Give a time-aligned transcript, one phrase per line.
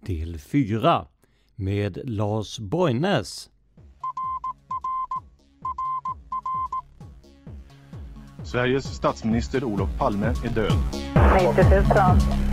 [0.00, 1.06] Del 4
[1.54, 3.50] med Lars Borgnäs.
[8.44, 10.72] Sveriges statsminister Olof Palme är död.
[11.34, 11.84] 90 000.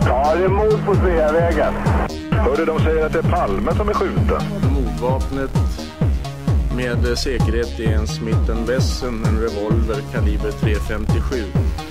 [0.06, 1.74] Ja, det är mord på Sveavägen.
[2.32, 4.42] Hörde de säger att det är Palme som är skjuten.
[4.74, 5.52] Mordvapnet
[6.76, 11.44] med säkerhet är en Smith Wesson, en revolver kaliber .357.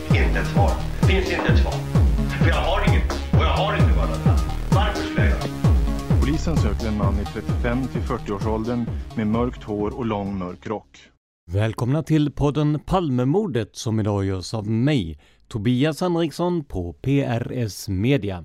[0.08, 0.70] Inte ett svar.
[1.08, 1.74] Finns inte ett svar.
[2.38, 3.03] För jag har inget.
[6.34, 8.86] Polisen söker en man i 35 till 40-årsåldern
[9.16, 10.98] med mörkt hår och lång mörk rock.
[11.50, 15.18] Välkomna till podden Palmemordet som idag görs av mig,
[15.48, 18.44] Tobias Henriksson på PRS Media.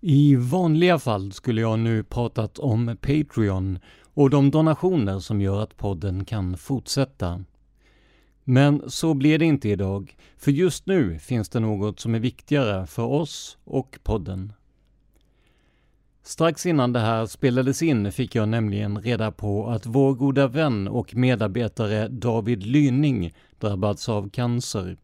[0.00, 3.78] I vanliga fall skulle jag nu pratat om Patreon
[4.14, 7.44] och de donationer som gör att podden kan fortsätta.
[8.44, 12.86] Men så blir det inte idag, för just nu finns det något som är viktigare
[12.86, 14.52] för oss och podden.
[16.24, 20.88] Strax innan det här spelades in fick jag nämligen reda på att vår goda vän
[20.88, 24.96] och medarbetare David Lyning drabbats av cancer.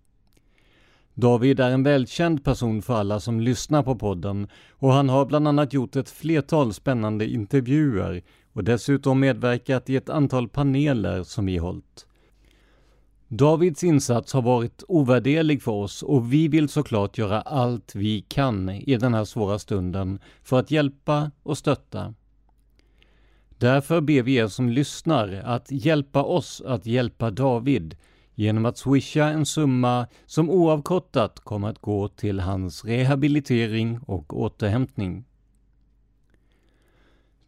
[1.15, 5.49] David är en välkänd person för alla som lyssnar på podden och han har bland
[5.49, 11.57] annat gjort ett flertal spännande intervjuer och dessutom medverkat i ett antal paneler som vi
[11.57, 12.08] hållit.
[13.31, 18.71] Davids insats har varit ovärderlig för oss och vi vill såklart göra allt vi kan
[18.71, 22.15] i den här svåra stunden för att hjälpa och stötta.
[23.59, 27.97] Därför ber vi er som lyssnar att hjälpa oss att hjälpa David
[28.34, 35.25] genom att swisha en summa som oavkortat kommer att gå till hans rehabilitering och återhämtning.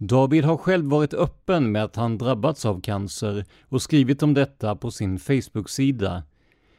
[0.03, 4.77] David har själv varit öppen med att han drabbats av cancer och skrivit om detta
[4.77, 6.23] på sin Facebook-sida.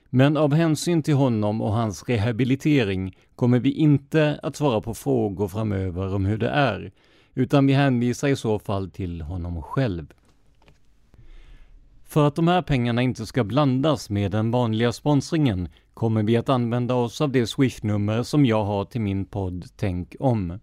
[0.09, 5.47] Men av hänsyn till honom och hans rehabilitering kommer vi inte att svara på frågor
[5.47, 6.91] framöver om hur det är,
[7.33, 10.13] utan vi hänvisar i så fall till honom själv.
[12.03, 16.49] För att de här pengarna inte ska blandas med den vanliga sponsringen kommer vi att
[16.49, 20.59] använda oss av det swishnummer som jag har till min podd Tänk om.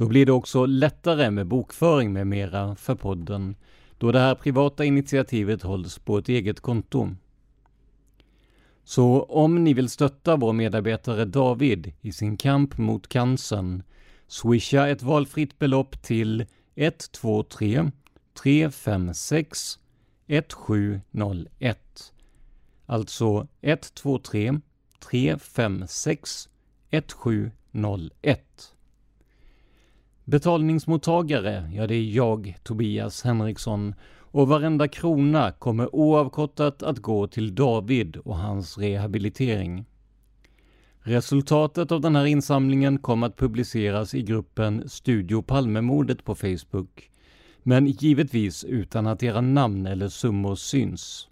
[0.00, 3.56] Då blir det också lättare med bokföring med mera för podden,
[3.98, 7.08] då det här privata initiativet hålls på ett eget konto.
[8.84, 13.82] Så om ni vill stötta vår medarbetare David i sin kamp mot cancern,
[14.26, 17.90] swisha ett valfritt belopp till 123
[18.42, 19.78] 356
[20.26, 22.12] 1701.
[22.86, 24.60] Alltså 123
[25.10, 26.48] 356
[26.90, 28.74] 1701.
[30.30, 37.54] Betalningsmottagare, ja det är jag, Tobias Henriksson, och varenda krona kommer oavkortat att gå till
[37.54, 39.84] David och hans rehabilitering.
[41.00, 47.10] Resultatet av den här insamlingen kommer att publiceras i gruppen Studio Palmemordet på Facebook,
[47.62, 51.28] men givetvis utan att era namn eller summor syns.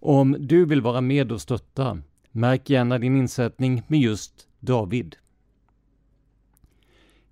[0.00, 5.16] Om du vill vara med och stötta, märk gärna din insättning med just David.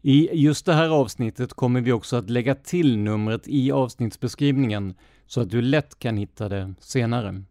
[0.03, 4.95] I just det här avsnittet kommer vi också att lägga till numret i avsnittsbeskrivningen
[5.27, 7.43] så att du lätt kan hitta det senare.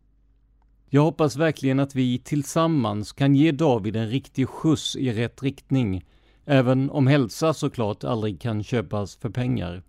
[0.90, 6.06] Jag hoppas verkligen att vi tillsammans kan ge David en riktig skjuts i rätt riktning,
[6.46, 9.84] även om hälsa såklart aldrig kan köpas för pengar.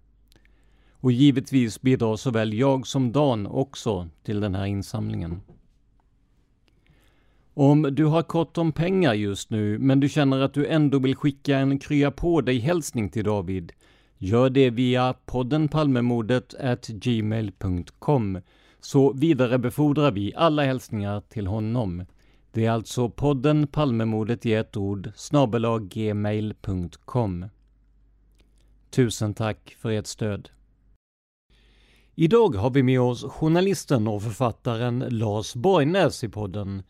[0.92, 5.40] Och givetvis bidrar såväl jag som Dan också till den här insamlingen.
[7.60, 11.16] Om du har kort om pengar just nu, men du känner att du ändå vill
[11.16, 13.72] skicka en krya på dig hälsning till David,
[14.18, 16.54] gör det via podden Palmemordet
[16.88, 18.40] gmail.com
[18.80, 22.04] så vidarebefordrar vi alla hälsningar till honom.
[22.52, 25.12] Det är alltså podden Palmemordet i ett ord
[25.90, 27.46] gmail.com.
[28.90, 30.48] Tusen tack för ert stöd.
[32.14, 36.82] Idag har vi med oss journalisten och författaren Lars Borgnäs i podden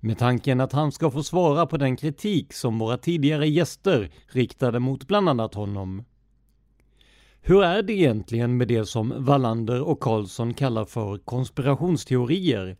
[0.00, 4.78] med tanken att han ska få svara på den kritik som våra tidigare gäster riktade
[4.78, 6.04] mot bland annat honom.
[7.42, 12.76] Hur är det egentligen med det som Wallander och Karlsson kallar för konspirationsteorier?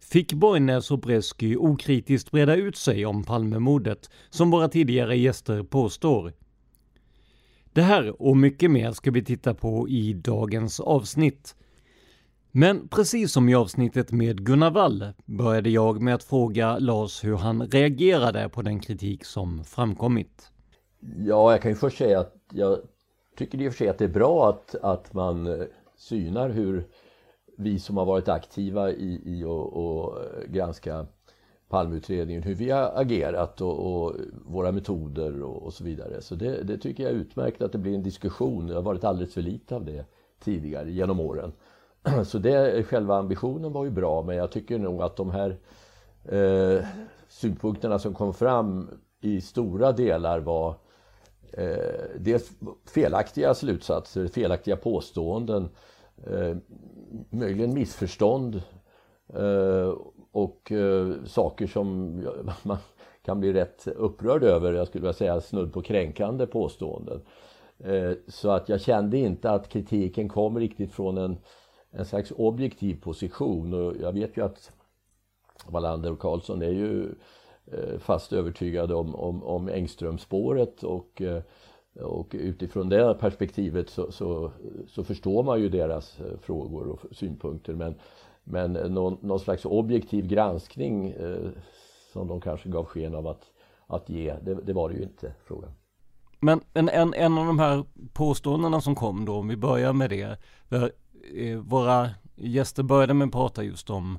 [0.00, 6.32] Fick Borgnäs och Bresky okritiskt breda ut sig om Palmemordet, som våra tidigare gäster påstår?
[7.72, 11.56] Det här och mycket mer ska vi titta på i dagens avsnitt.
[12.52, 17.36] Men precis som i avsnittet med Gunnar Wall började jag med att fråga Lars hur
[17.36, 20.50] han reagerade på den kritik som framkommit.
[21.16, 22.78] Ja, jag kan ju först säga att jag
[23.36, 25.66] tycker i och för sig att det är bra att, att man eh,
[25.96, 26.86] synar hur
[27.58, 31.06] vi som har varit aktiva i, i och, eh, granska
[31.68, 36.20] Palmeutredningen, hur vi har agerat och, och våra metoder och, och, så vidare.
[36.20, 38.66] Så det, det, tycker jag är utmärkt att det blir en diskussion.
[38.66, 40.04] Det har varit alldeles för lite av det
[40.40, 41.52] tidigare genom åren.
[42.24, 45.58] Så det, själva ambitionen var ju bra men jag tycker nog att de här
[46.24, 46.84] eh,
[47.28, 48.88] synpunkterna som kom fram
[49.20, 50.74] i stora delar var
[51.52, 52.50] eh, dels
[52.94, 55.68] felaktiga slutsatser, felaktiga påståenden,
[56.26, 56.56] eh,
[57.30, 58.62] möjligen missförstånd
[59.34, 59.94] eh,
[60.32, 62.16] och eh, saker som
[62.62, 62.78] man
[63.22, 67.20] kan bli rätt upprörd över, jag skulle vilja säga snudd på kränkande påståenden.
[67.84, 71.36] Eh, så att jag kände inte att kritiken kom riktigt från en
[71.90, 74.72] en slags objektiv position och jag vet ju att
[75.66, 77.14] Wallander och Karlsson är ju
[77.72, 81.42] eh, fast övertygade om, om, om Engströmspåret och, eh,
[82.02, 84.52] och utifrån det perspektivet så, så,
[84.88, 87.94] så, förstår man ju deras eh, frågor och synpunkter men,
[88.44, 91.14] men någon, någon slags objektiv granskning
[92.12, 93.44] som de kanske gav sken av att,
[93.86, 95.70] att ge, det, det var det ju inte frågan.
[96.40, 100.10] Men en, en, en av de här påståendena som kom då, om vi börjar med
[100.10, 100.38] det.
[101.34, 104.18] Eh, våra gäster började med att prata just om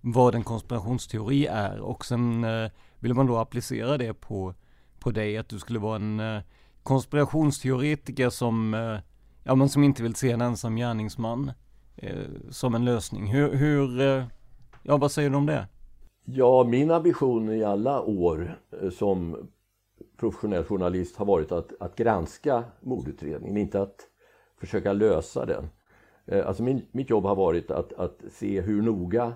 [0.00, 4.54] vad en konspirationsteori är och sen eh, ville man då applicera det på,
[4.98, 6.42] på dig, att du skulle vara en eh,
[6.82, 8.98] konspirationsteoretiker som, eh,
[9.44, 11.52] ja, men som inte vill se en ensam gärningsman
[11.96, 13.26] eh, som en lösning.
[13.26, 14.24] Hur, hur eh,
[14.82, 15.68] ja vad säger du om det?
[16.24, 19.36] Ja, min ambition i alla år eh, som
[20.16, 23.96] professionell journalist har varit att, att granska mordutredningen, inte att
[24.60, 25.68] försöka lösa den.
[26.26, 29.32] Eh, alltså min, mitt jobb har varit att, att se hur noga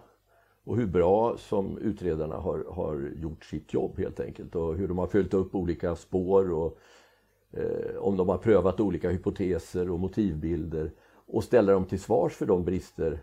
[0.65, 4.99] och hur bra som utredarna har, har gjort sitt jobb helt enkelt och hur de
[4.99, 6.79] har följt upp olika spår och
[7.53, 10.91] eh, om de har prövat olika hypoteser och motivbilder
[11.27, 13.19] och ställa dem till svars för de brister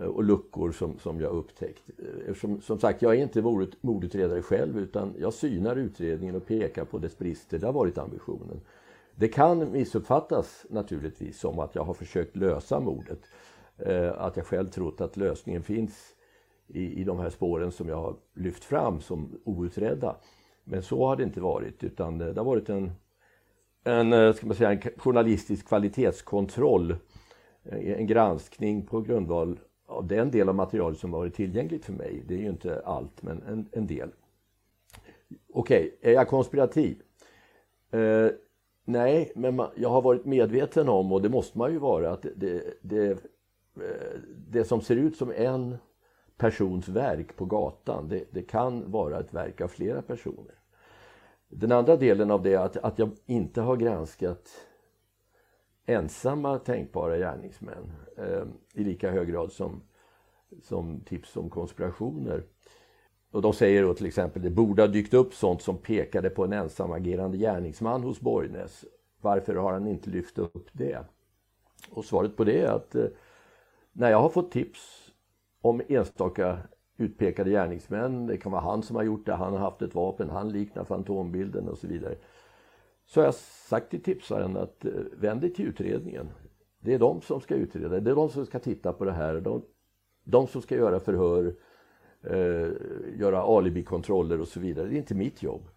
[0.00, 1.90] eh, och luckor som, som jag upptäckt.
[1.98, 3.42] Eh, Eftersom, som sagt, jag är inte
[3.80, 7.58] mordutredare själv utan jag synar utredningen och pekar på dess brister.
[7.58, 8.60] Det har varit ambitionen.
[9.18, 13.20] Det kan missuppfattas naturligtvis som att jag har försökt lösa mordet.
[13.78, 16.14] Eh, att jag själv trott att lösningen finns
[16.66, 20.16] i, i de här spåren som jag har lyft fram som outredda.
[20.64, 22.90] Men så har det inte varit utan eh, det har varit en,
[23.84, 26.96] en, eh, ska man säga, en journalistisk kvalitetskontroll.
[27.70, 32.24] En granskning på grundval av den del av materialet som varit tillgängligt för mig.
[32.28, 34.10] Det är ju inte allt men en, en del.
[35.52, 37.02] Okej, okay, är jag konspirativ?
[38.90, 42.26] Nej, men man, jag har varit medveten om, och det måste man ju vara, att
[42.36, 45.76] det, det, eh, det som ser ut som en
[46.36, 50.54] persons verk på gatan, det, det, kan vara ett verk av flera personer.
[51.48, 54.48] Den andra delen av det är att, att jag inte har granskat
[55.86, 59.82] ensamma tänkbara gärningsmän eh, i lika hög grad som,
[60.62, 62.44] som tips om konspirationer.
[63.30, 66.44] Och de säger då till exempel det borde ha dykt upp sånt som pekade på
[66.44, 68.84] en ensamagerande gärningsman hos Borgnäs.
[69.20, 71.04] Varför har han inte lyft upp det?
[71.90, 73.06] Och svaret på det är att eh,
[73.92, 75.12] när jag har fått tips
[75.60, 76.58] om enstaka
[76.96, 80.30] utpekade gärningsmän, det kan vara han som har gjort det, han har haft ett vapen,
[80.30, 82.14] han liknar fantombilden och så vidare.
[83.06, 86.28] så har jag sagt till tipsaren att eh, vänd dig till utredningen.
[86.80, 89.40] Det är de som ska utreda, det är de som ska titta på det här.
[89.40, 89.62] De,
[90.24, 91.54] de som ska göra förhör,
[92.22, 92.68] eh,
[93.18, 94.88] göra alibikontroller och så vidare.
[94.88, 95.68] Det är inte mitt jobb.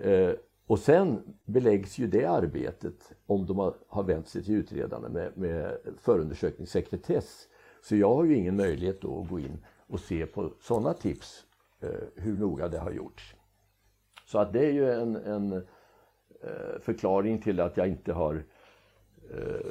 [0.00, 0.30] Eh,
[0.66, 5.38] och sen beläggs ju det arbetet, om de har, har vänt sig till utredarna, med,
[5.38, 7.48] med förundersökningssekretess.
[7.82, 11.44] Så jag har ju ingen möjlighet då att gå in och se på sådana tips,
[11.80, 13.34] eh, hur noga det har gjorts.
[14.26, 18.44] Så att det är ju en, en eh, förklaring till att jag inte har
[19.30, 19.66] eh,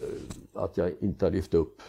[0.53, 1.81] att jag inte har lyft upp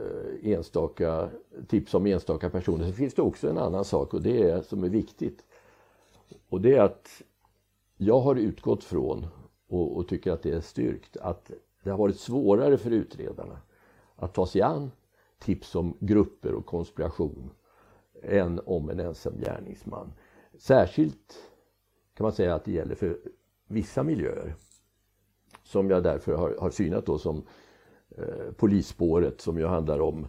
[0.00, 1.30] Eh, enstaka
[1.68, 2.84] tips om enstaka personer.
[2.84, 5.44] Sen finns det också en annan sak och det är som är viktigt.
[6.48, 7.22] Och det är att
[7.96, 9.26] jag har utgått från
[9.68, 11.50] och, och, tycker att det är styrkt att
[11.82, 13.58] det har varit svårare för utredarna
[14.16, 14.90] att ta sig an
[15.38, 17.50] tips om grupper och konspiration
[18.22, 20.12] än om en ensam gärningsman.
[20.58, 21.38] Särskilt
[22.14, 23.18] kan man säga att det gäller för
[23.66, 24.54] vissa miljöer
[25.62, 27.44] som jag därför har, har synat då som
[28.16, 30.26] eh, polisspåret som ju handlar om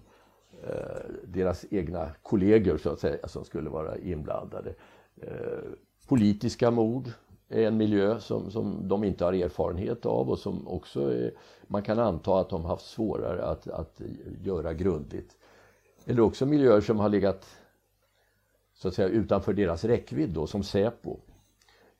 [0.63, 4.73] eh, deras egna kollegor så att säga som skulle vara inblandade.
[5.21, 5.59] Eh,
[6.07, 7.09] politiska mord
[7.49, 11.31] är en miljö som, som de inte har erfarenhet av och som också är,
[11.67, 14.01] man kan anta att de haft svårare att, att
[14.43, 15.37] göra grundligt.
[16.05, 17.57] Eller också miljöer som har legat
[18.73, 21.17] så att säga utanför deras räckvidd då, som Säpo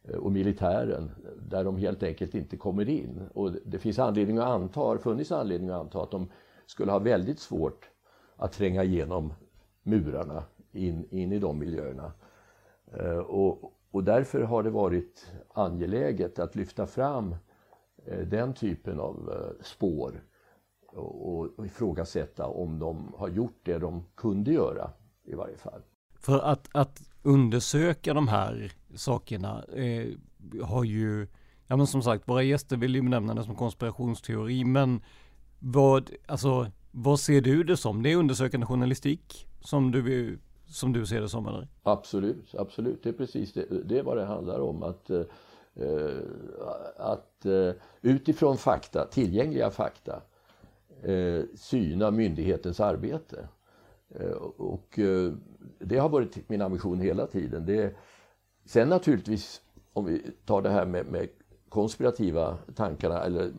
[0.04, 1.12] Eh, och militären
[1.50, 3.30] där de helt enkelt inte kommer in.
[3.34, 6.30] Och det finns anledning att anta, har funnits anledning att anta att de
[6.66, 7.90] skulle ha väldigt svårt
[8.36, 9.34] att tränga igenom
[9.84, 12.12] murarna in, in i de miljöerna.
[12.94, 17.36] Eh, och, och därför har det varit angeläget att lyfta fram
[18.06, 20.24] eh, den typen av spår
[20.94, 24.92] och ifrågasätta om de har gjort det de kunde göra
[25.24, 25.82] i varje fall.
[26.20, 30.08] För att, att undersöka de här sakerna eh,
[30.64, 31.28] har ju,
[31.68, 35.02] ja men som sagt, våra gäster vill ju nämna det som konspirationsteori, men
[35.60, 38.04] vad, alltså, vad ser du det som?
[38.04, 41.68] Det är undersökande journalistik som du, som du ser det som eller?
[41.84, 43.04] Absolut, absolut.
[43.04, 44.84] Det är precis det, det är vad det handlar om.
[44.84, 45.24] Att, eh,
[46.98, 50.22] att eh, utifrån fakta, tillgängliga fakta,
[51.04, 53.48] eh, syna myndighetens arbete.
[54.20, 55.34] Eh, och eh,
[55.80, 57.66] det har varit min ambition hela tiden.
[57.66, 57.96] Det,
[58.66, 59.62] sen naturligtvis,
[59.94, 61.28] om vi tar det här med, med
[61.70, 63.52] konspirativa tankarna eller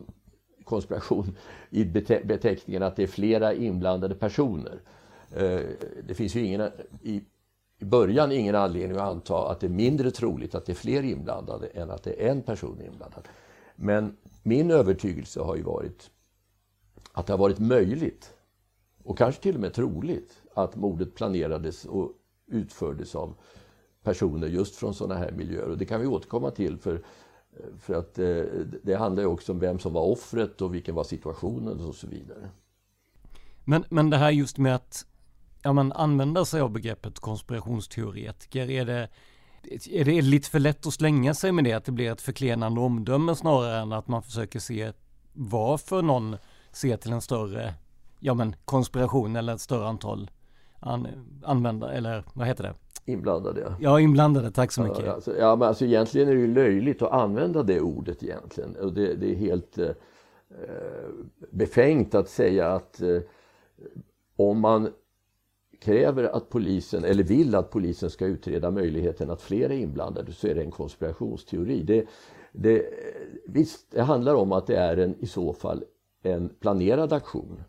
[0.63, 1.37] konspiration
[1.69, 1.85] i
[2.25, 4.81] beteckningen att det är flera inblandade personer.
[5.35, 5.61] Eh,
[6.03, 7.21] det finns ju ingen, i,
[7.79, 11.03] i början ingen anledning att anta att det är mindre troligt att det är fler
[11.03, 13.27] inblandade än att det är en person inblandad.
[13.75, 16.11] Men min övertygelse har ju varit
[17.11, 18.32] att det har varit möjligt
[19.03, 22.11] och kanske till och med troligt att mordet planerades och
[22.47, 23.35] utfördes av
[24.03, 25.69] personer just från sådana här miljöer.
[25.69, 27.03] Och det kan vi återkomma till för,
[27.79, 28.41] för att eh,
[28.83, 32.07] det handlar ju också om vem som var offret och vilken var situationen och så
[32.07, 32.49] vidare.
[33.65, 35.05] Men, men det här just med att
[35.63, 39.09] ja, man använder sig av begreppet konspirationsteoretiker, är det,
[39.91, 42.81] är det lite för lätt att slänga sig med det, att det blir ett förklenande
[42.81, 44.91] omdöme snarare än att man försöker se
[45.33, 46.37] varför någon
[46.71, 47.73] ser till en större
[48.23, 50.31] ja, men konspiration eller ett större antal
[50.79, 51.07] an,
[51.43, 52.73] användare, eller vad heter det?
[53.11, 53.75] Inblandade ja.
[53.79, 55.05] Ja, inblandade, tack så mycket.
[55.05, 58.75] Ja, alltså, ja, men alltså egentligen är det ju löjligt att använda det ordet egentligen.
[58.75, 59.89] Och det, det är helt eh,
[61.51, 63.19] befängt att säga att eh,
[64.35, 64.89] om man
[65.79, 70.47] kräver att polisen, eller vill att polisen ska utreda möjligheten att fler är inblandade så
[70.47, 71.83] är det en konspirationsteori.
[71.83, 72.05] Det,
[72.51, 72.85] det,
[73.47, 75.83] visst, det handlar om att det är en, i så fall
[76.21, 77.63] en planerad aktion.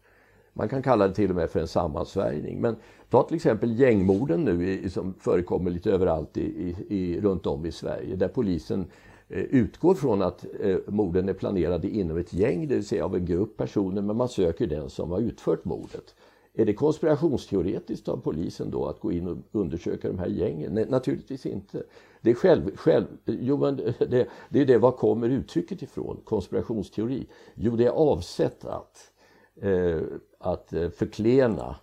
[0.57, 2.61] Man kan kalla det till och med för en sammansvärjning.
[2.61, 2.77] Men
[3.11, 7.73] ta till exempel gängmorden nu som förekommer lite överallt i, i, i, runt om i
[7.73, 8.87] Sverige där polisen
[9.29, 13.17] eh, utgår från att eh, morden är planerade inom ett gäng, det vill säga av
[13.17, 16.15] en grupp personer, men man söker den som har utfört mordet.
[16.57, 20.75] Är det konspirationsteoretiskt av polisen då att gå in och undersöka de här gängen?
[20.75, 21.83] Nej, naturligtvis inte.
[22.21, 27.27] Det är själv, själv jo, men det, det är det, var kommer uttrycket ifrån, konspirationsteori?
[27.55, 29.11] Jo, det är avsett att
[29.61, 30.03] Eh,
[30.39, 31.77] att eh, förklena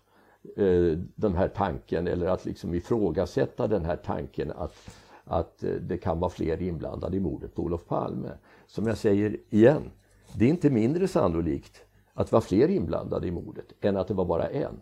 [0.55, 4.75] eh, den här tanken eller att liksom ifrågasätta den här tanken att,
[5.23, 8.31] att det kan vara fler inblandade i mordet på Olof Palme.
[8.67, 9.91] Som jag säger igen,
[10.35, 14.13] det är inte mindre sannolikt att det var fler inblandade i mordet än att det
[14.13, 14.79] var bara en.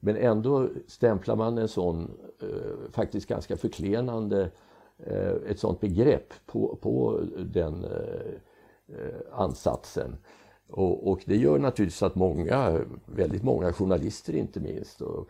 [0.00, 2.10] Men ändå stämplar man en sån
[2.42, 4.50] eh, faktiskt ganska förklenande
[4.98, 8.34] eh, ett sånt begrepp på, på den eh,
[9.32, 10.16] ansatsen.
[10.70, 15.28] Och, och, det gör naturligtvis att många, väldigt många journalister inte minst, och,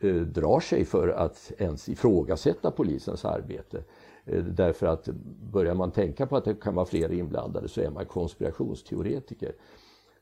[0.00, 3.84] eh, eh, drar sig för att ens ifrågasätta polisens arbete.
[4.24, 5.08] Eh, därför att
[5.52, 9.52] börjar man tänka på att det kan vara flera inblandade så är man konspirationsteoretiker.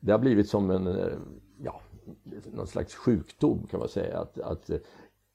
[0.01, 1.09] Det har blivit som en, eh,
[1.63, 1.81] ja,
[2.53, 4.19] någon slags sjukdom kan man säga.
[4.19, 4.79] Att, att eh,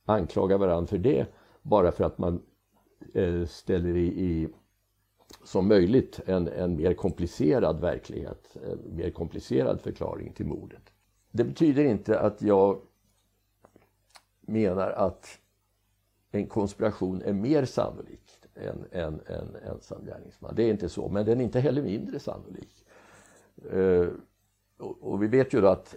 [0.06, 1.26] anklaga varandra för det
[1.62, 2.42] bara för att man
[3.14, 4.48] eh, ställer i, i
[5.44, 10.82] som möjligt en, en mer komplicerad verklighet, en mer komplicerad förklaring till mordet.
[11.32, 12.82] Det betyder inte att jag
[14.42, 15.40] menar att
[16.32, 20.56] en konspiration är mer sannolik än en, en ensam gärningsman.
[20.56, 22.86] Det är inte så, men den är inte heller mindre sannolik.
[23.72, 24.08] Eh,
[24.78, 25.96] och, och, vi vet ju då att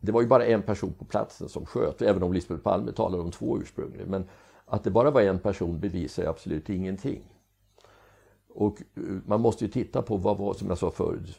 [0.00, 3.22] det var ju bara en person på platsen som sköt, även om Lisbeth Palme talade
[3.22, 4.08] om två ursprungligen.
[4.08, 4.28] Men
[4.64, 7.22] att det bara var en person bevisar ju absolut ingenting.
[8.60, 11.38] Och eh, man måste ju titta på vad var, som jag sa förut,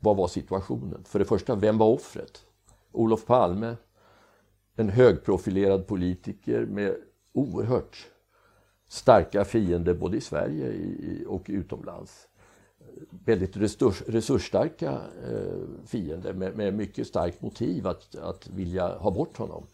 [0.00, 1.04] vad var situationen?
[1.04, 2.44] För det första, vem var offret?
[2.92, 3.76] Olof Palme,
[4.76, 6.96] en högprofilerad politiker med
[7.32, 8.06] oerhört
[8.88, 10.72] starka fiender både i Sverige
[11.26, 12.28] och utomlands.
[13.24, 19.36] Väldigt resurs, resursstarka eh, fiender med, med, mycket starkt motiv att, att vilja ha bort
[19.36, 19.66] honom.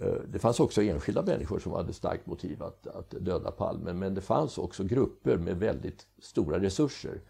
[0.00, 4.14] Eh, det fanns också enskilda människor som hade starkt motiv att, att döda Palme men
[4.14, 7.20] det fanns också grupper med väldigt stora resurser.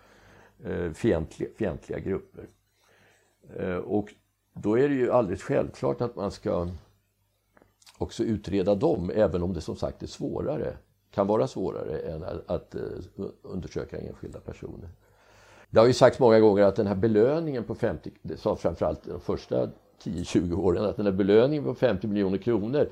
[0.65, 2.49] Eh, fientliga, fientliga grupper.
[3.57, 4.15] Eh, och
[4.53, 6.69] då är det ju alldeles självklart att man ska
[7.99, 10.77] också utreda dem även om det som sagt är svårare
[11.11, 12.75] kan vara svårare än att, att
[13.43, 14.89] undersöka enskilda personer.
[15.71, 19.05] Det har ju sagts många gånger att den här belöningen på 50, det sa framförallt
[19.05, 19.71] de första
[20.05, 22.89] 10-20 åren, att den här belöningen på 50 miljoner kronor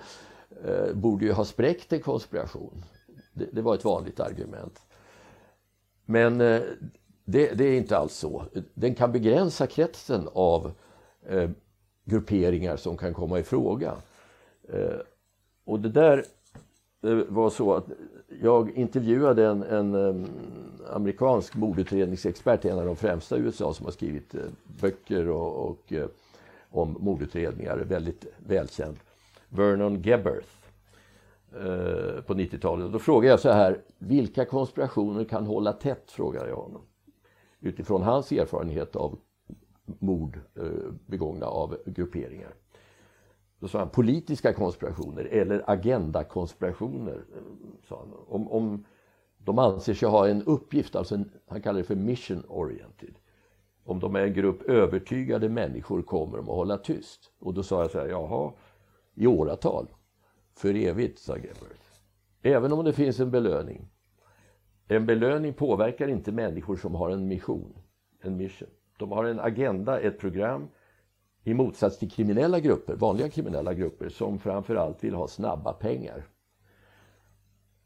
[0.65, 2.85] eh, borde ju ha spräckt en konspiration.
[3.33, 4.81] Det, det var ett vanligt argument.
[6.05, 6.61] Men eh,
[7.25, 8.45] det, det, är inte alls så.
[8.75, 10.73] Den kan begränsa kretsen av
[11.27, 11.51] eh,
[12.05, 13.95] grupperingar som kan komma i fråga.
[14.69, 15.01] Eh,
[15.65, 16.25] och det där
[17.01, 17.87] det var så att
[18.43, 20.27] jag intervjuade en, en um,
[20.93, 24.41] amerikansk mordutredningsexpert, en av de främsta i USA som har skrivit uh,
[24.81, 26.07] böcker och, och uh,
[26.71, 28.97] om mordutredningar, väldigt välkänd.
[29.49, 30.49] Vernon Gebberth
[31.53, 32.93] eh, på 90-talet.
[32.93, 36.11] Då frågade jag så här, vilka konspirationer kan hålla tätt?
[36.11, 36.83] frågade jag honom.
[37.61, 39.19] Utifrån hans erfarenhet av
[39.99, 42.55] mord eh, begångna av grupperingar.
[43.59, 47.25] Då sa han politiska konspirationer eller agendakonspirationer.
[47.37, 47.43] Eh,
[47.89, 48.13] sa han.
[48.27, 48.85] Om, om
[49.39, 53.15] de anser sig ha en uppgift, alltså en, han kallar det för mission oriented.
[53.85, 57.33] Om de är en grupp övertygade människor kommer de att hålla tyst.
[57.39, 58.53] Och då sa jag så här, jaha,
[59.15, 59.89] i åratal.
[60.57, 61.81] För evigt, sa Gebert.
[62.43, 63.89] Även om det finns en belöning.
[64.89, 67.75] En belöning påverkar inte människor som har en mission,
[68.21, 68.69] en mission.
[68.99, 70.69] De har en agenda, ett program
[71.45, 76.27] i motsats till kriminella grupper, vanliga kriminella grupper som framförallt vill ha snabba pengar.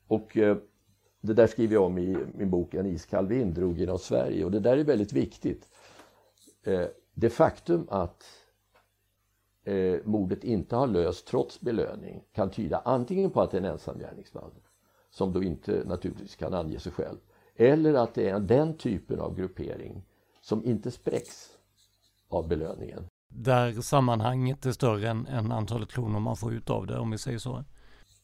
[0.06, 0.56] Och eh,
[1.20, 4.50] det där skriver jag om i min bok En iskall vind drog genom Sverige och
[4.50, 5.68] det där är väldigt viktigt.
[6.64, 8.24] Eh, det faktum att
[9.64, 13.70] eh, mordet inte har löst trots belöning kan tyda antingen på att det är en
[13.70, 14.50] ensam gärningsman
[15.10, 17.18] som då inte naturligtvis kan ange sig själv
[17.56, 20.02] eller att det är den typen av gruppering
[20.40, 21.50] som inte spräcks
[22.28, 26.98] av belöningen där sammanhanget är större än, än antalet kronor man får ut av det
[26.98, 27.64] om vi säger så?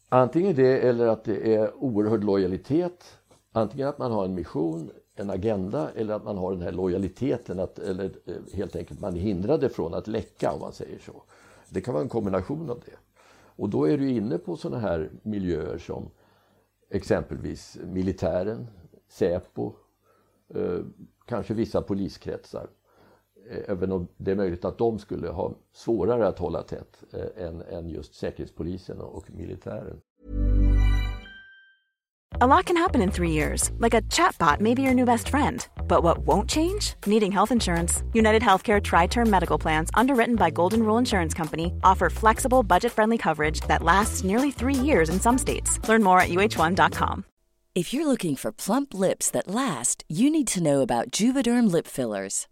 [0.08, 3.18] Antingen det eller att det är oerhörd lojalitet.
[3.52, 7.60] Antingen att man har en mission, en agenda eller att man har den här lojaliteten
[7.60, 11.22] att, eller eh, helt enkelt man är hindrade från att läcka om man säger så.
[11.68, 12.96] Det kan vara en kombination av det.
[13.56, 16.10] Och då är du inne på sådana här miljöer som
[16.90, 18.66] exempelvis militären,
[19.08, 19.72] Säpo,
[20.54, 20.78] eh,
[21.26, 22.68] kanske vissa poliskretsar.
[23.50, 27.46] Eh, även om det är möjligt att de skulle ha svårare att hålla tätt eh,
[27.46, 30.00] än, än just Säkerhetspolisen och militären.
[32.42, 35.28] A lot can happen in three years, like a chatbot may be your new best
[35.28, 35.68] friend.
[35.86, 36.94] But what won't change?
[37.04, 38.02] Needing health insurance.
[38.14, 42.92] United Healthcare Tri Term Medical Plans, underwritten by Golden Rule Insurance Company, offer flexible, budget
[42.92, 45.86] friendly coverage that lasts nearly three years in some states.
[45.86, 47.26] Learn more at uh1.com.
[47.74, 51.86] If you're looking for plump lips that last, you need to know about Juvederm Lip
[51.86, 52.46] Fillers.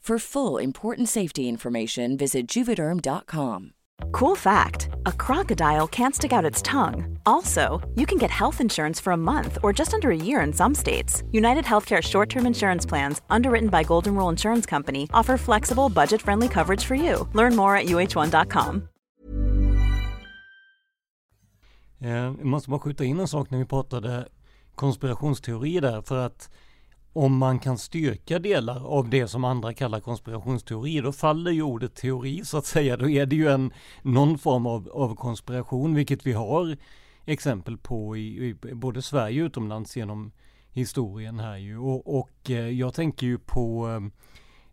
[0.00, 3.70] For full important safety information, visit juvederm.com.
[4.12, 7.18] Cool fact a crocodile can't stick out its tongue.
[7.26, 10.52] Also, you can get health insurance for a month or just under a year in
[10.52, 11.22] some states.
[11.32, 16.22] United Healthcare short term insurance plans, underwritten by Golden Rule Insurance Company, offer flexible, budget
[16.22, 17.28] friendly coverage for you.
[17.34, 18.88] Learn more at uh1.com.
[22.00, 24.28] Eh, Jag måste bara skjuta in en sak när vi pratade
[24.74, 26.50] konspirationsteorier där, för att
[27.12, 31.94] om man kan styrka delar av det som andra kallar konspirationsteorier, då faller ju ordet
[31.94, 32.96] teori så att säga.
[32.96, 36.76] Då är det ju en, någon form av, av konspiration, vilket vi har
[37.24, 40.32] exempel på i, i både Sverige och utomlands genom
[40.70, 41.78] historien här ju.
[41.78, 44.00] Och, och eh, jag tänker ju på eh,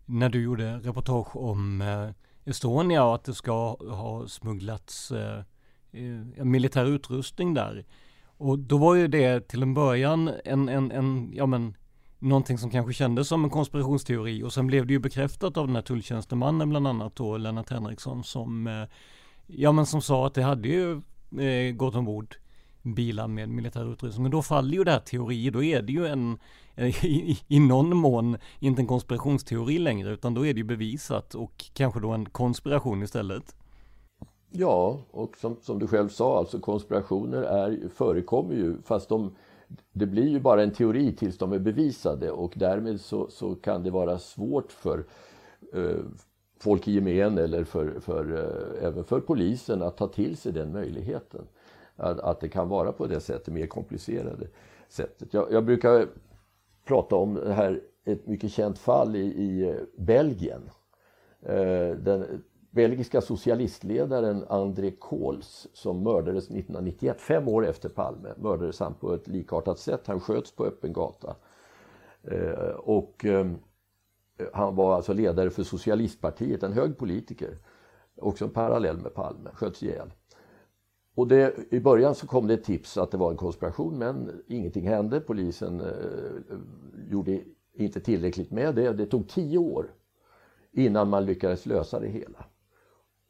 [0.06, 2.10] när du gjorde reportage om eh,
[2.44, 5.12] Estonia och att det ska ha smugglats
[6.36, 7.84] militär utrustning där.
[8.36, 11.74] Och då var ju det till en början en, en, en ja men
[12.18, 15.76] någonting som kanske kändes som en konspirationsteori och sen blev det ju bekräftat av den
[15.76, 18.84] här tulltjänstemannen bland annat då Lennart Henriksson som eh,
[19.46, 20.92] ja men som sa att det hade ju
[21.40, 22.36] eh, gått ombord
[22.82, 24.22] bilar med militär utrustning.
[24.22, 26.38] Men då faller ju det här teori, då är det ju en
[26.74, 31.34] eh, i, i någon mån inte en konspirationsteori längre utan då är det ju bevisat
[31.34, 33.56] och kanske då en konspiration istället.
[34.50, 39.34] Ja, och som, som du själv sa, alltså konspirationer är, förekommer ju fast de
[39.92, 43.82] det blir ju bara en teori tills de är bevisade och därmed så, så kan
[43.82, 45.04] det vara svårt för
[45.72, 46.04] eh,
[46.58, 50.72] folk i gemen eller för, för, eh, även för polisen att ta till sig den
[50.72, 51.46] möjligheten.
[51.96, 54.46] Att, att det kan vara på det sättet, mer komplicerade
[54.88, 55.34] sättet.
[55.34, 56.06] Jag, jag brukar
[56.84, 60.70] prata om det här, ett mycket känt fall i, i Belgien.
[61.42, 68.94] Eh, den, belgiska socialistledaren André Kohls som mördades 1991, fem år efter Palme, mördades han
[68.94, 70.06] på ett likartat sätt.
[70.06, 71.36] Han sköts på öppen gata.
[72.22, 73.46] Eh, och eh,
[74.52, 77.58] han var alltså ledare för Socialistpartiet, en hög politiker.
[78.16, 80.10] Också en parallell med Palme, sköts ihjäl.
[81.14, 84.42] Och det, I början så kom det ett tips att det var en konspiration men
[84.46, 85.20] ingenting hände.
[85.20, 85.86] Polisen eh,
[87.10, 87.40] gjorde
[87.72, 88.92] inte tillräckligt med det.
[88.92, 89.90] Det tog tio år
[90.72, 92.44] innan man lyckades lösa det hela.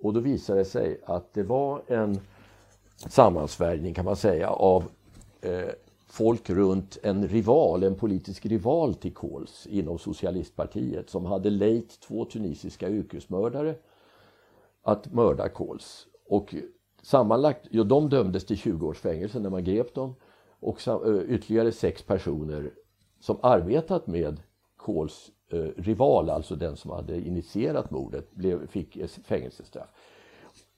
[0.03, 2.21] Och då visade det sig att det var en
[2.97, 4.85] sammansvärjning kan man säga av
[5.41, 5.69] eh,
[6.07, 12.25] folk runt en rival, en politisk rival till Kohls inom socialistpartiet som hade lejt två
[12.25, 13.75] tunisiska yrkesmördare
[14.83, 16.07] att mörda Kohls.
[16.27, 16.55] Och
[17.03, 20.15] sammanlagt, ja, de dömdes till 20 års fängelse när man grep dem
[20.61, 22.71] och eh, ytterligare sex personer
[23.21, 24.41] som arbetat med
[24.77, 29.89] Kohls Eh, rival, alltså den som hade initierat mordet, blev, fick fängelsestraff.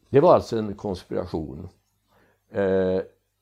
[0.09, 1.69] Det var alltså en konspiration,
[2.51, 3.01] eh,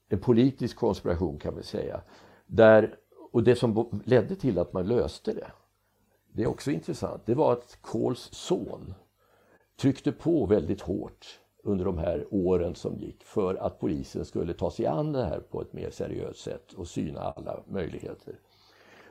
[0.08, 2.00] en politisk konspiration kan vi säga.
[2.46, 2.96] Där,
[3.32, 5.50] och det som ledde till att man löste det,
[6.32, 8.94] det är också intressant, det var att Kohls son
[9.76, 14.70] tryckte på väldigt hårt under de här åren som gick för att polisen skulle ta
[14.70, 18.34] sig an det här på ett mer seriöst sätt och syna alla möjligheter.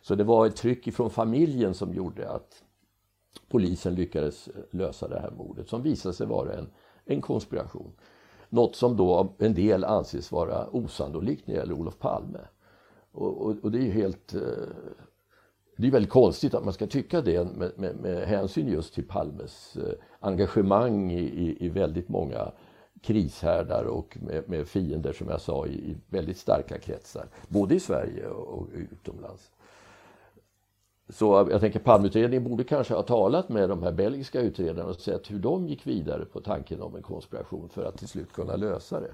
[0.08, 2.64] Så det var ett tryck ifrån familjen som gjorde att
[3.50, 6.70] polisen lyckades lösa det här mordet som visade sig vara en,
[7.06, 7.92] en konspiration.
[8.50, 12.40] Något som då av en del anses vara osannolikt när det gäller Olof Palme.
[13.12, 14.34] Och, och, och det är ju helt...
[14.34, 14.42] Eh,
[15.78, 19.08] det är väldigt konstigt att man ska tycka det med, med, med hänsyn just till
[19.08, 22.52] Palmes eh, engagemang i, i, i väldigt många
[23.02, 27.28] krishärdar och med, med, fiender som jag sa i, i väldigt starka kretsar.
[27.48, 29.52] Både i Sverige och, och utomlands.
[31.10, 35.32] Så jag tänker Palmeutredningen borde kanske ha talat med de här belgiska utredarna och sett
[35.32, 39.00] hur de gick vidare på tanken om en konspiration för att till slut kunna lösa
[39.00, 39.14] det.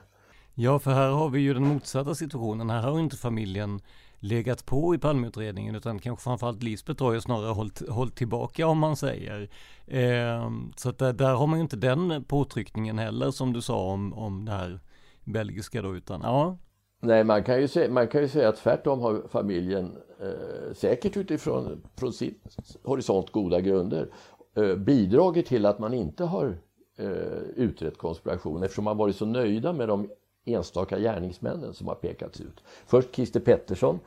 [0.53, 2.69] Ja, för här har vi ju den motsatta situationen.
[2.69, 3.82] Här har inte familjen
[4.19, 8.77] legat på i Palmeutredningen utan kanske framförallt Lisbeth har ju snarare hållit, hållit tillbaka om
[8.77, 9.49] man säger.
[9.88, 13.91] Eh, så att där, där, har man ju inte den påtryckningen heller som du sa
[13.91, 14.79] om, om det här
[15.23, 16.58] belgiska då utan ja.
[17.05, 21.17] Nej, man kan ju säga, man kan ju säga att tvärtom har familjen eh, säkert
[21.17, 22.35] utifrån från sin
[22.83, 24.09] horisont goda grunder
[24.55, 26.57] eh, bidragit till att man inte har
[26.97, 27.07] eh,
[27.55, 30.09] utrett konspiration eftersom man varit så nöjda med de
[30.45, 32.63] enstaka gärningsmännen som har pekats ut.
[32.85, 33.99] Först Christer Pettersson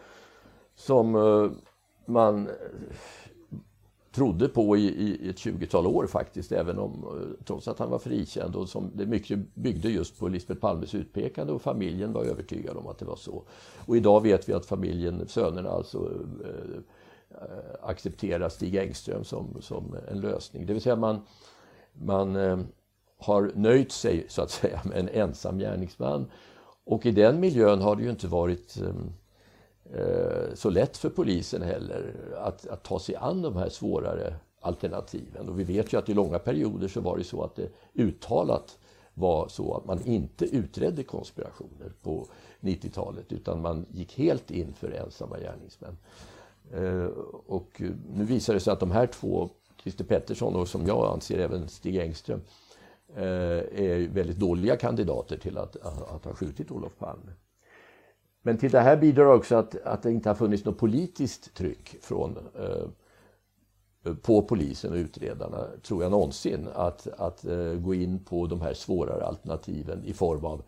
[0.74, 1.50] som eh,
[2.06, 2.48] man
[4.16, 7.98] trodde på i, i ett 20-tal år faktiskt, även om, eh, trots att han var
[7.98, 8.56] frikänd.
[8.56, 12.86] Och som det mycket byggde just på Lisbeth Palmes utpekande och familjen var övertygad om
[12.86, 13.42] att det var så.
[13.86, 16.10] Och idag vet vi att familjen, sönerna alltså,
[16.44, 17.38] äh,
[17.82, 20.66] accepterar Stig Engström som, som en lösning.
[20.66, 21.20] Det vill säga man,
[21.92, 22.58] man äh,
[23.18, 26.30] har nöjt sig så att säga med en ensam gärningsman.
[26.84, 28.94] Och i den miljön har det ju inte varit äh,
[29.94, 35.48] Eh, så lätt för polisen heller att, att ta sig an de här svårare alternativen.
[35.48, 38.78] Och vi vet ju att i långa perioder så var det så att det uttalat
[39.14, 42.26] var så att man inte utredde konspirationer på
[42.60, 45.96] 90-talet utan man gick helt in för ensamma gärningsmän.
[46.72, 47.06] Eh,
[47.46, 47.82] och
[48.14, 49.48] nu visar det sig att de här två,
[49.82, 52.40] Christer Pettersson och som jag anser även Stig Engström,
[53.14, 55.76] eh, är väldigt dåliga kandidater till att,
[56.14, 57.32] att ha skjutit Olof Palme.
[58.46, 61.96] Men till det här bidrar också att, att det inte har funnits något politiskt tryck
[62.00, 68.46] från, eh, på polisen och utredarna, tror jag någonsin, att, att eh, gå in på
[68.46, 70.62] de här svårare alternativen i form av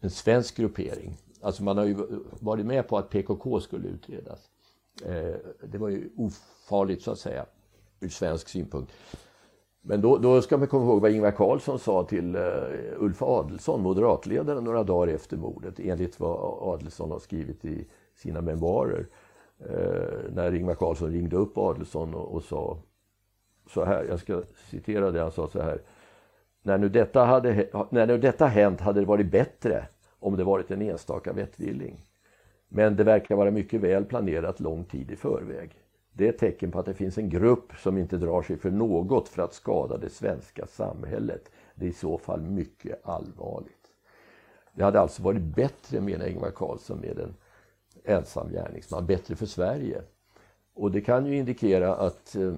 [0.00, 1.16] en svensk gruppering.
[1.40, 1.96] Alltså man har ju
[2.40, 4.40] varit med på att PKK skulle utredas.
[5.04, 5.34] Eh,
[5.66, 7.46] det var ju ofarligt så att säga
[8.00, 8.92] ur svensk synpunkt.
[9.84, 12.42] Men då, då, ska man komma ihåg vad Ingvar Carlsson sa till uh,
[12.98, 19.06] Ulf Adelsson, moderatledaren, några dagar efter mordet enligt vad Adelsson har skrivit i sina memoarer.
[19.70, 22.78] Uh, när Ingvar Carlsson ringde upp Adelsson och, och, sa
[23.70, 25.82] så här, jag ska citera det, han sa så här.
[26.62, 30.70] När nu, detta hade, när nu detta hänt hade det varit bättre om det varit
[30.70, 32.04] en enstaka vettvilling.
[32.68, 35.81] Men det verkar vara mycket väl planerat lång tid i förväg.
[36.12, 38.70] Det är ett tecken på att det finns en grupp som inte drar sig för
[38.70, 41.50] något för att skada det svenska samhället.
[41.74, 43.82] Det är i så fall mycket allvarligt.
[44.74, 47.34] Det hade alltså varit bättre, menar Ingvar Carlsson, med en
[48.04, 49.06] ensam gärningsman.
[49.06, 50.02] Bättre för Sverige.
[50.74, 52.54] Och det kan ju indikera att eh,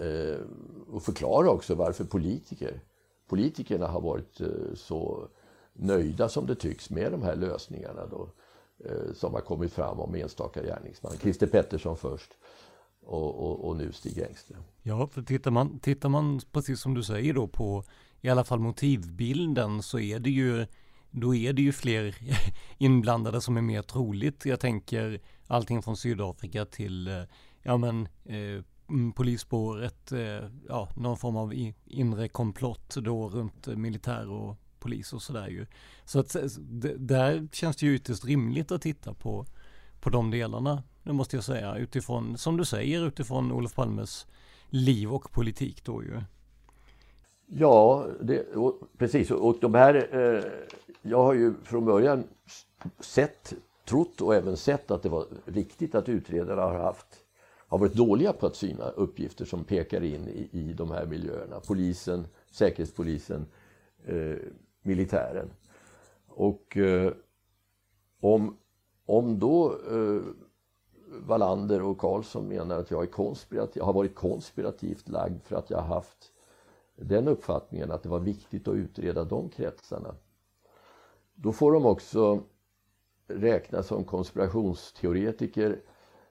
[0.00, 0.40] eh
[0.88, 2.80] och förklara också varför politiker,
[3.28, 5.28] politikerna har varit eh, så
[5.72, 8.06] nöjda som det tycks med de här lösningarna.
[8.06, 8.28] Då.
[8.84, 11.12] Eh, som har kommit fram om enstaka gärningsman.
[11.20, 12.30] Christer Pettersson först
[13.02, 14.62] och, och, och, nu Stig Engström.
[14.82, 17.84] Ja, för tittar man, tittar man precis som du säger då på
[18.20, 20.66] i alla fall motivbilden så är det ju
[21.10, 22.16] då är det ju fler
[22.78, 24.46] inblandade som är mer troligt.
[24.46, 27.22] Jag tänker allting från Sydafrika till eh,
[27.62, 31.54] ja men eh, mm, polisspåret, eh, ja någon form av
[31.86, 35.66] inre komplott då runt militär och polis och sådär ju.
[36.12, 36.36] Så att
[36.96, 39.46] där känns det ju ytterst rimligt att titta på,
[40.00, 40.82] på de delarna.
[41.02, 44.26] Det måste jag säga utifrån, som du säger, utifrån Olof Palmes
[44.68, 46.20] liv och politik då ju.
[47.46, 49.30] Ja, det, och, precis.
[49.30, 50.44] Och de här, eh,
[51.02, 52.24] jag har ju från början
[53.00, 53.54] sett,
[53.88, 57.06] trott och även sett att det var riktigt att utredarna har haft
[57.68, 61.60] har varit dåliga på att syna uppgifter som pekar in i, i de här miljöerna.
[61.66, 63.46] Polisen, Säkerhetspolisen,
[64.06, 64.36] eh,
[64.82, 65.50] militären.
[66.34, 67.12] Och eh,
[68.20, 68.56] om,
[69.06, 70.22] om då eh,
[71.20, 75.78] Wallander och Karlsson menar att jag är konspirativ, har varit konspirativt lagd för att jag
[75.78, 76.32] har haft
[76.96, 80.14] den uppfattningen att det var viktigt att utreda de kretsarna.
[81.34, 82.42] Då får de också
[83.26, 85.80] räkna som konspirationsteoretiker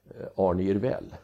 [0.05, 1.15] eh, Arne Irvell.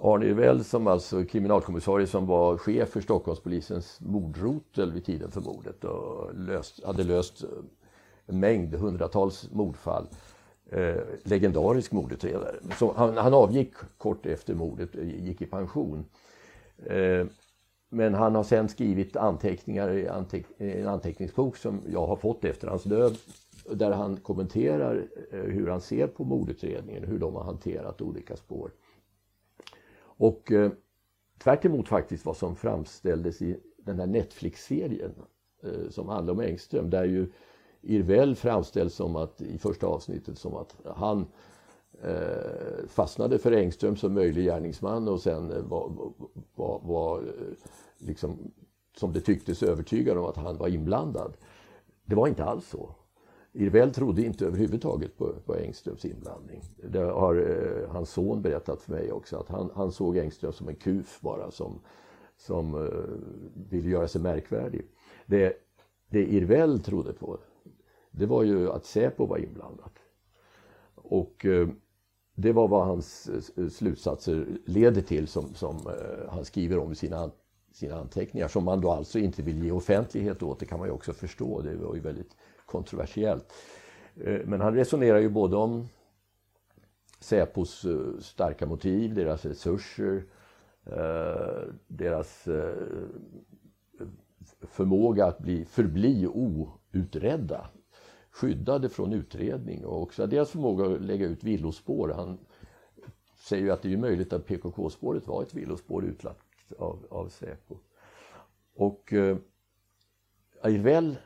[0.00, 5.84] Arne Irvell som alltså kriminalkommissarie som var chef för Stockholmspolisens mordrotel vid tiden för mordet
[5.84, 7.44] och löst, hade löst
[8.26, 10.06] en mängd, hundratals mordfall.
[10.70, 12.56] Eh, legendarisk mordutredare.
[12.78, 16.04] Så han, han, avgick kort efter mordet, eh, gick i pension.
[16.86, 17.26] Eh,
[17.88, 22.68] men han har sen skrivit anteckningar i anteck, en anteckningsbok som jag har fått efter
[22.68, 23.16] hans död
[23.70, 28.70] där han kommenterar eh, hur han ser på mordutredningen, hur de har hanterat olika spår.
[30.18, 30.70] Och eh,
[31.38, 35.14] tvärt faktiskt vad som framställdes i den här Netflix-serien
[35.62, 37.32] eh, som handlar om Engström där ju
[37.82, 41.26] Irvel framställs som att i första avsnittet som att han
[42.02, 46.12] eh, fastnade för Engström som möjlig gärningsman och sen eh, var,
[46.54, 47.56] var, var eh,
[47.98, 48.52] liksom
[48.96, 51.36] som det tycktes övertygad om att han var inblandad.
[52.04, 52.94] Det var inte alls så.
[53.58, 56.62] Irvell trodde inte överhuvudtaget på, på Engströms inblandning.
[56.90, 60.68] Det har eh, hans son berättat för mig också att han, han såg Engström som
[60.68, 61.80] en kuf bara som,
[62.36, 64.86] som eh, ville göra sig märkvärdig.
[65.26, 65.52] Det,
[66.10, 67.38] det Irvell trodde på
[68.10, 69.92] det var ju att Säpo var inblandat.
[70.94, 71.68] Och eh,
[72.34, 76.94] det var vad hans eh, slutsatser leder till som, som eh, han skriver om i
[76.94, 77.30] sina,
[77.72, 80.60] sina anteckningar som man då alltså inte vill ge offentlighet åt.
[80.60, 81.60] Det kan man ju också förstå.
[81.60, 82.36] Det var ju väldigt
[82.68, 83.52] kontroversiellt.
[84.16, 85.88] Eh, men han resonerar ju både om
[87.20, 90.24] Säpos eh, starka motiv, deras resurser,
[90.84, 92.48] eh, deras
[94.60, 97.68] förmåga att bli, förbli outredda.
[98.30, 102.08] Skyddade från utredning och också deras förmåga att lägga ut villospår.
[102.08, 102.38] Han
[103.36, 107.76] säger ju att det är möjligt att PKK-spåret var ett villospår utlagt av, av Säpo.
[108.74, 109.36] Och eh,
[110.62, 111.16] Ajvel,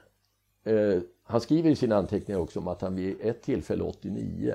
[0.65, 4.55] eh, han skriver i sina anteckningar också om att han vid ett tillfälle 89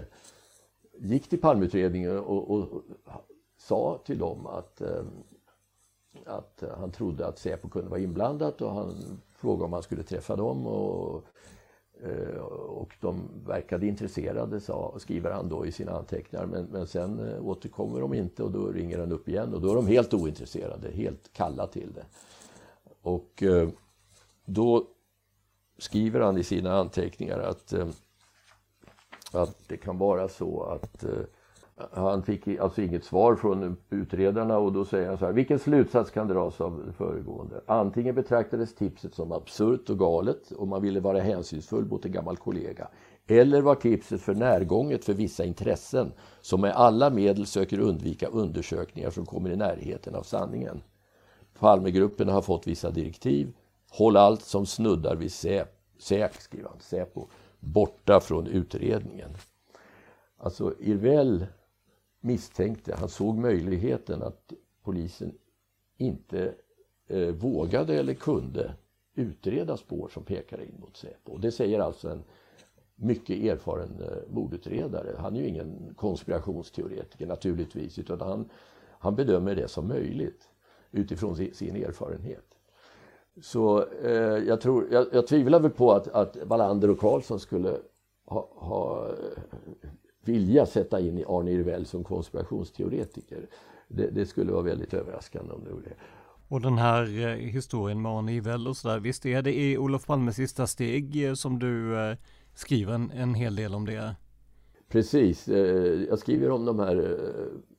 [0.99, 2.83] gick till palmutredningen och, och, och
[3.57, 5.03] sa till dem att, eh,
[6.25, 10.35] att han trodde att Säpo kunde vara inblandat och han frågade om han skulle träffa
[10.35, 11.23] dem och,
[12.03, 12.39] eh,
[12.69, 16.45] och de verkade intresserade, sa, skriver han då i sina anteckningar.
[16.45, 19.71] Men, men sen eh, återkommer de inte och då ringer han upp igen och då
[19.71, 22.05] är de helt ointresserade, helt kalla till det.
[23.01, 23.69] Och eh,
[24.45, 24.87] då
[25.77, 27.87] skriver han i sina anteckningar att, eh,
[29.33, 31.11] att det kan vara så att eh,
[31.91, 35.33] han fick alltså inget svar från utredarna och då säger han så här.
[35.33, 37.61] Vilken slutsats kan dras av det föregående?
[37.65, 42.37] Antingen betraktades tipset som absurt och galet och man ville vara hänsynsfull mot en gammal
[42.37, 42.87] kollega.
[43.27, 46.11] Eller var tipset för närgånget för vissa intressen
[46.41, 50.81] som med alla medel söker undvika undersökningar som kommer i närheten av sanningen.
[51.59, 53.53] Palmegruppen har fått vissa direktiv.
[53.97, 57.27] Håll allt som snuddar vid SÄP, skriver han, Säpo,
[57.59, 59.29] borta från utredningen.
[60.37, 61.45] Alltså Irvel
[62.19, 65.33] misstänkte, han såg möjligheten att polisen
[65.97, 66.53] inte
[67.07, 68.73] eh, vågade eller kunde
[69.15, 71.31] utreda spår som pekar in mot Säpo.
[71.31, 72.23] Och det säger alltså en
[72.95, 75.15] mycket erfaren eh, mordutredare.
[75.17, 78.49] Han är ju ingen konspirationsteoretiker naturligtvis utan han,
[78.99, 80.49] han bedömer det som möjligt
[80.91, 82.56] utifrån sin, sin erfarenhet.
[83.41, 84.11] Så eh,
[84.47, 87.77] jag, tror, jag, jag tvivlar väl på att, att Wallander och Karlsson skulle
[88.25, 89.11] ha, ha
[90.27, 93.49] vilja sätta in Arne Irvell som konspirationsteoretiker.
[93.87, 95.95] Det, det, skulle vara väldigt överraskande om det gjorde det.
[96.47, 100.05] Och den här eh, historien med Arne Irvell och sådär, visst är det i Olof
[100.05, 102.17] Palmes sista steg eh, som du eh,
[102.55, 104.15] skriver en, en hel del om det?
[104.89, 105.47] Precis,
[106.09, 107.17] jag skriver om de här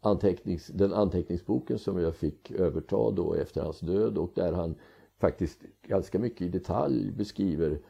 [0.00, 4.74] antecknings, den anteckningsboken som jag fick överta då efter hans död och där han
[5.18, 7.80] faktiskt ganska mycket i detalj beskriver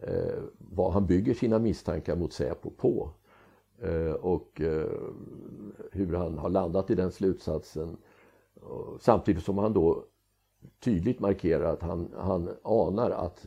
[0.00, 3.10] eh, vad han bygger sina misstankar mot Säpo på.
[3.82, 4.90] Eh, och eh,
[5.92, 7.96] hur han har landat i den slutsatsen.
[9.00, 10.04] Samtidigt som han då
[10.80, 13.46] tydligt markerar att han, han anar att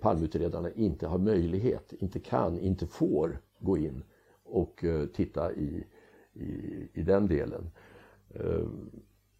[0.00, 4.02] palmutredarna inte har möjlighet, inte kan, inte får gå in
[4.42, 5.86] och eh, titta i,
[6.32, 7.70] i, i den delen.
[8.34, 8.68] Eh,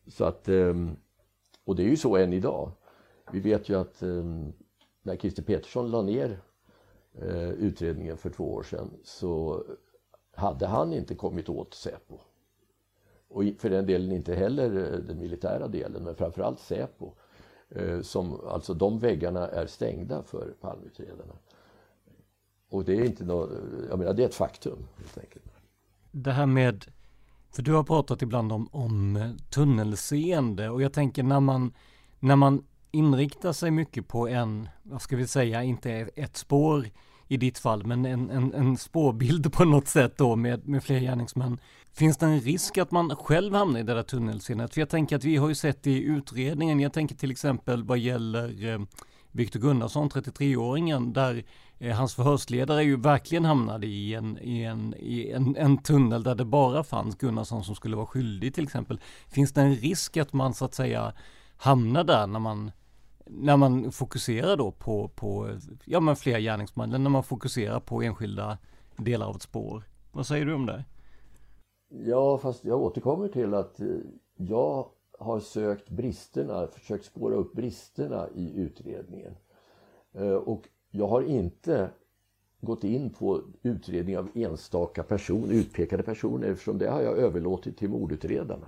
[0.06, 0.74] så att, eh,
[1.64, 2.70] och det är ju så än idag.
[3.32, 4.24] Vi vet ju att eh,
[5.02, 6.40] när Christer Petersson la ner
[7.14, 9.64] eh, utredningen för två år sedan så
[10.34, 12.18] hade han inte kommit åt Säpo
[13.34, 17.12] och för den delen inte heller eh, den militära delen men framförallt Säpo
[17.68, 21.34] eh, som, alltså de väggarna är stängda för palmutredarna.
[22.70, 23.50] Och det är inte något,
[23.88, 25.44] jag menar det är ett faktum helt enkelt.
[26.10, 26.84] Det här med,
[27.50, 29.18] för du har pratat ibland om, om
[29.50, 31.72] tunnelseende och jag tänker när man,
[32.20, 36.86] när man inriktar sig mycket på en, vad ska vi säga, inte ett spår
[37.28, 41.00] i ditt fall, men en, en, en spårbild på något sätt då med, med fler
[41.00, 41.58] gärningsmän.
[41.92, 44.74] Finns det en risk att man själv hamnar i det där tunnelseendet?
[44.74, 47.98] För jag tänker att vi har ju sett i utredningen, jag tänker till exempel vad
[47.98, 48.80] gäller eh,
[49.30, 51.44] Viktor Gunnarsson, 33-åringen, där
[51.78, 56.34] eh, hans förhörsledare ju verkligen hamnade i, en, i, en, i en, en, tunnel där
[56.34, 59.00] det bara fanns Gunnarsson som skulle vara skyldig till exempel.
[59.28, 61.12] Finns det en risk att man så att säga
[61.56, 62.70] hamnar där när man
[63.26, 68.02] när man fokuserar då på, på ja, men fler gärningsmän, eller när man fokuserar på
[68.02, 68.58] enskilda
[68.96, 69.82] delar av ett spår.
[70.12, 70.84] Vad säger du om det?
[71.88, 73.86] Ja, fast jag återkommer till att eh,
[74.36, 79.36] jag har sökt bristerna, försökt spåra upp bristerna i utredningen.
[80.12, 81.90] Eh, och jag har inte
[82.60, 87.88] gått in på utredning av enstaka personer, utpekade personer eftersom det har jag överlåtit till
[87.88, 88.66] mordutredarna.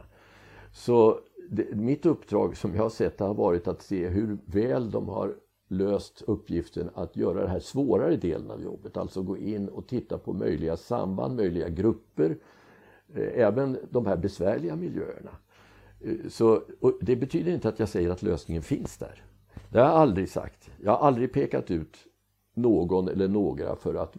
[0.72, 5.08] Så det, mitt uppdrag som jag har sett har varit att se hur väl de
[5.08, 5.34] har
[5.68, 8.96] löst uppgiften att göra den här svårare delen av jobbet.
[8.96, 12.38] Alltså gå in och titta på möjliga samband, möjliga grupper,
[13.14, 15.30] eh, även de här besvärliga miljöerna.
[16.00, 16.62] Eh, så,
[17.00, 19.24] det betyder inte att jag säger att lösningen finns där.
[19.68, 20.70] Det har jag aldrig sagt.
[20.82, 21.96] Jag har aldrig pekat ut
[22.54, 24.16] någon eller några för att,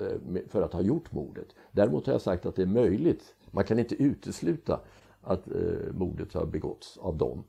[0.00, 1.46] eh, för att ha gjort mordet.
[1.72, 3.34] Däremot har jag sagt att det är möjligt.
[3.50, 4.80] Man kan inte utesluta
[5.26, 7.44] att eh, mordet har begåtts av dem.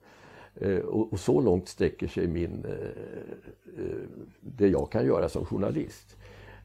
[0.55, 3.97] Eh, och, och, så långt sträcker sig min, eh, eh,
[4.41, 6.15] det jag kan göra som journalist.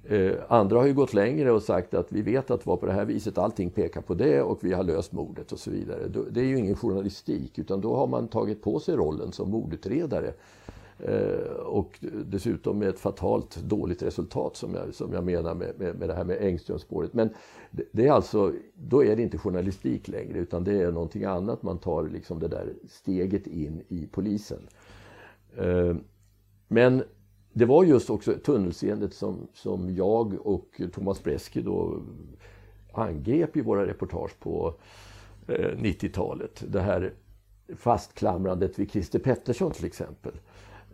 [0.05, 2.87] Eh, andra har ju gått längre och sagt att vi vet att det var på
[2.87, 6.09] det här viset, allting pekar på det och vi har löst mordet och så vidare.
[6.31, 10.33] Det är ju ingen journalistik utan då har man tagit på sig rollen som mordutredare.
[11.07, 15.99] Eh, och dessutom med ett fatalt dåligt resultat som jag, som jag menar med, med,
[15.99, 17.15] med det här med Engströmspåret.
[17.15, 17.31] Men
[17.71, 21.63] det, det, är alltså, då är det inte journalistik längre utan det är någonting annat.
[21.63, 24.69] Man tar liksom det där steget in i polisen.
[25.57, 25.97] Eh,
[26.69, 27.03] men
[27.53, 32.03] det var just också tunnelseendet som, som jag och Thomas Bresky då
[32.93, 34.75] angrep i våra reportage på
[35.49, 36.65] eh, 90-talet.
[36.69, 37.15] Det här
[37.77, 40.33] fastklamrandet vid Christer Pettersson till exempel.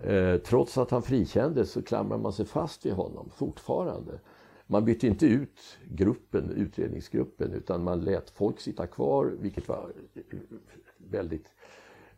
[0.03, 4.21] Eh, trots att han frikändes så klamrar man sig fast vid honom fortfarande.
[4.67, 10.39] Man bytte inte ut gruppen, utredningsgruppen utan man lät folk sitta kvar vilket var eh,
[11.11, 11.53] väldigt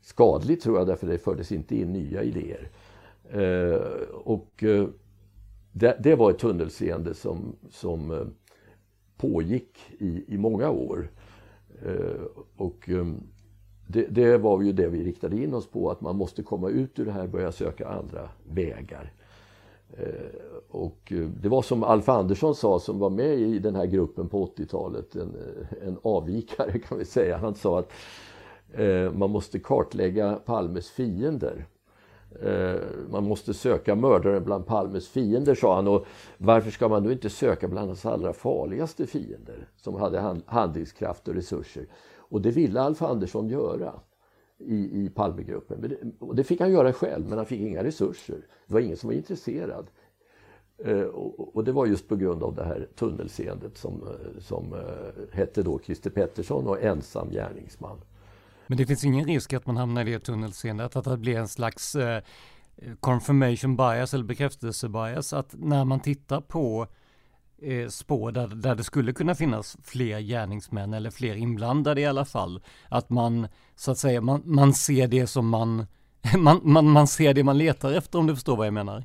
[0.01, 2.71] skadligt tror jag därför det fördes inte in nya idéer.
[3.31, 4.89] Eh, och eh,
[5.73, 8.27] det, det, var ett tunnelseende som, som eh,
[9.17, 11.11] pågick i, i många år.
[11.85, 12.23] Eh,
[12.57, 12.89] och
[13.93, 16.99] det, det, var ju det vi riktade in oss på, att man måste komma ut
[16.99, 19.13] ur det här och börja söka andra vägar.
[19.97, 20.07] Eh,
[20.71, 24.29] och eh, det var som Alf Andersson sa som var med i den här gruppen
[24.29, 27.37] på 80-talet, en, eh, en avvikare kan vi säga.
[27.37, 27.93] Han sa att
[29.13, 31.67] man måste kartlägga Palmes fiender.
[32.43, 32.81] Eh,
[33.11, 35.89] man måste söka mördaren bland Palmes fiender, sa han.
[35.89, 36.07] Och
[36.39, 41.35] varför ska man då inte söka bland hans allra farligaste fiender som hade handlingskraft och
[41.35, 41.87] resurser?
[42.31, 43.93] Och det ville Alf Andersson göra
[44.59, 46.13] i, i Palmegruppen.
[46.19, 48.47] Och det fick han göra själv, men han fick inga resurser.
[48.67, 49.87] Det var ingen som var intresserad.
[50.85, 51.03] Eh,
[51.37, 55.63] och det var just på grund av det här tunnelseendet som, eh, som eh, hette
[55.63, 58.01] då Christer Pettersson och ensam gärningsman.
[58.67, 61.49] Men det finns ingen risk att man hamnar i det tunnelseendet, att det blir en
[61.49, 62.23] slags eh,
[63.01, 66.87] confirmation bias eller bekräftelsebias, att när man tittar på
[67.63, 72.25] eh, spår där, där det skulle kunna finnas fler gärningsmän eller fler inblandade i alla
[72.25, 75.87] fall, att man så att säga, man, man ser det som man,
[76.39, 79.05] man, man, man ser det man letar efter om du förstår vad jag menar.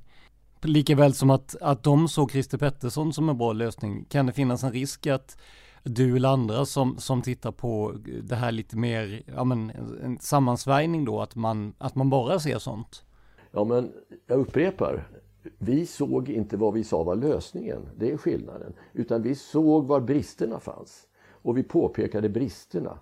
[0.62, 4.64] Likaväl som att, att de såg Christer Pettersson som en bra lösning, kan det finnas
[4.64, 5.38] en risk att
[5.84, 9.72] du eller andra som, som tittar på det här lite mer, ja men
[10.04, 13.04] en sammansvärjning då, att man, att man bara ser sånt?
[13.52, 13.92] Ja men
[14.28, 15.08] jag upprepar,
[15.58, 18.74] vi såg inte vad vi sa var lösningen, det är skillnaden.
[18.94, 21.08] Utan vi såg var bristerna fanns.
[21.30, 23.00] Och vi påpekade bristerna.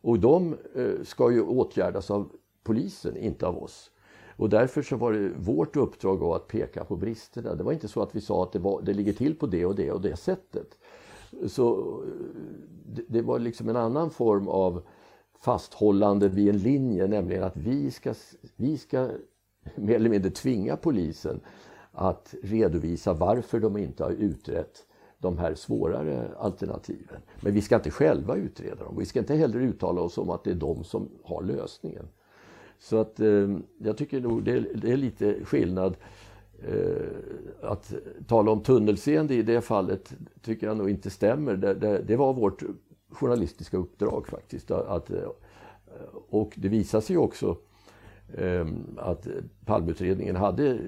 [0.00, 2.32] Och de eh, ska ju åtgärdas av
[2.62, 3.90] polisen, inte av oss.
[4.36, 7.54] Och därför så var det vårt uppdrag att peka på bristerna.
[7.54, 9.66] Det var inte så att vi sa att det, var, det ligger till på det
[9.66, 10.78] och det och det sättet.
[11.46, 14.82] Så eh, det var liksom en annan form av
[15.44, 18.14] fasthållande vid en linje, nämligen att vi ska,
[18.56, 19.08] vi ska
[19.74, 21.40] mer eller mindre tvinga polisen
[21.94, 24.86] att redovisa varför de inte har utrett
[25.18, 27.20] de här svårare alternativen.
[27.40, 28.96] Men vi ska inte själva utreda dem.
[28.98, 32.08] Vi ska inte heller uttala oss om att det är de som har lösningen.
[32.78, 35.96] Så att eh, jag tycker nog det, det är lite skillnad
[36.68, 37.94] Eh, att
[38.26, 41.56] tala om tunnelseende i det fallet tycker jag nog inte stämmer.
[41.56, 42.62] Det, det, det var vårt
[43.10, 44.70] journalistiska uppdrag faktiskt.
[44.70, 45.28] Att, eh,
[46.28, 47.56] och det visade sig också
[48.34, 48.66] eh,
[48.96, 49.28] att
[49.64, 50.78] Palmeutredningen hade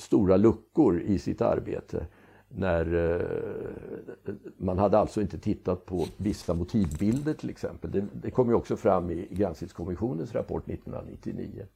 [0.00, 2.06] stora luckor i sitt arbete.
[2.48, 7.90] När eh, man hade alltså inte tittat på vissa motivbilder till exempel.
[7.90, 11.66] Det, det kom ju också fram i Granskningskommissionens rapport 1999.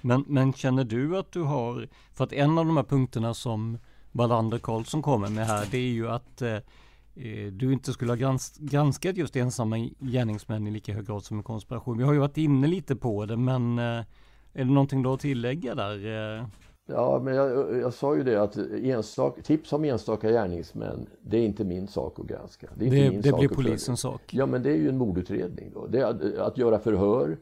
[0.00, 3.78] Men, men känner du att du har, för att en av de här punkterna som
[4.12, 8.16] Wallander Karlsson kommer med här, det är ju att eh, eh du inte skulle ha
[8.16, 11.98] grans granskat just ensamma gärningsmän i lika hög grad som en konspiration.
[11.98, 14.04] Vi har ju varit inne lite på det, men eh,
[14.52, 16.38] är det någonting du har att tillägga där?
[16.38, 16.46] Eh?
[16.88, 21.42] Ja, men jag, jag, sa ju det att enstaka, tips om enstaka gärningsmän, det är
[21.42, 22.66] inte min sak att granska.
[22.74, 24.34] Det, det, det blir polisens sak.
[24.34, 25.86] Ja, men det är ju en mordutredning då.
[25.86, 27.36] Det är att, att göra förhör,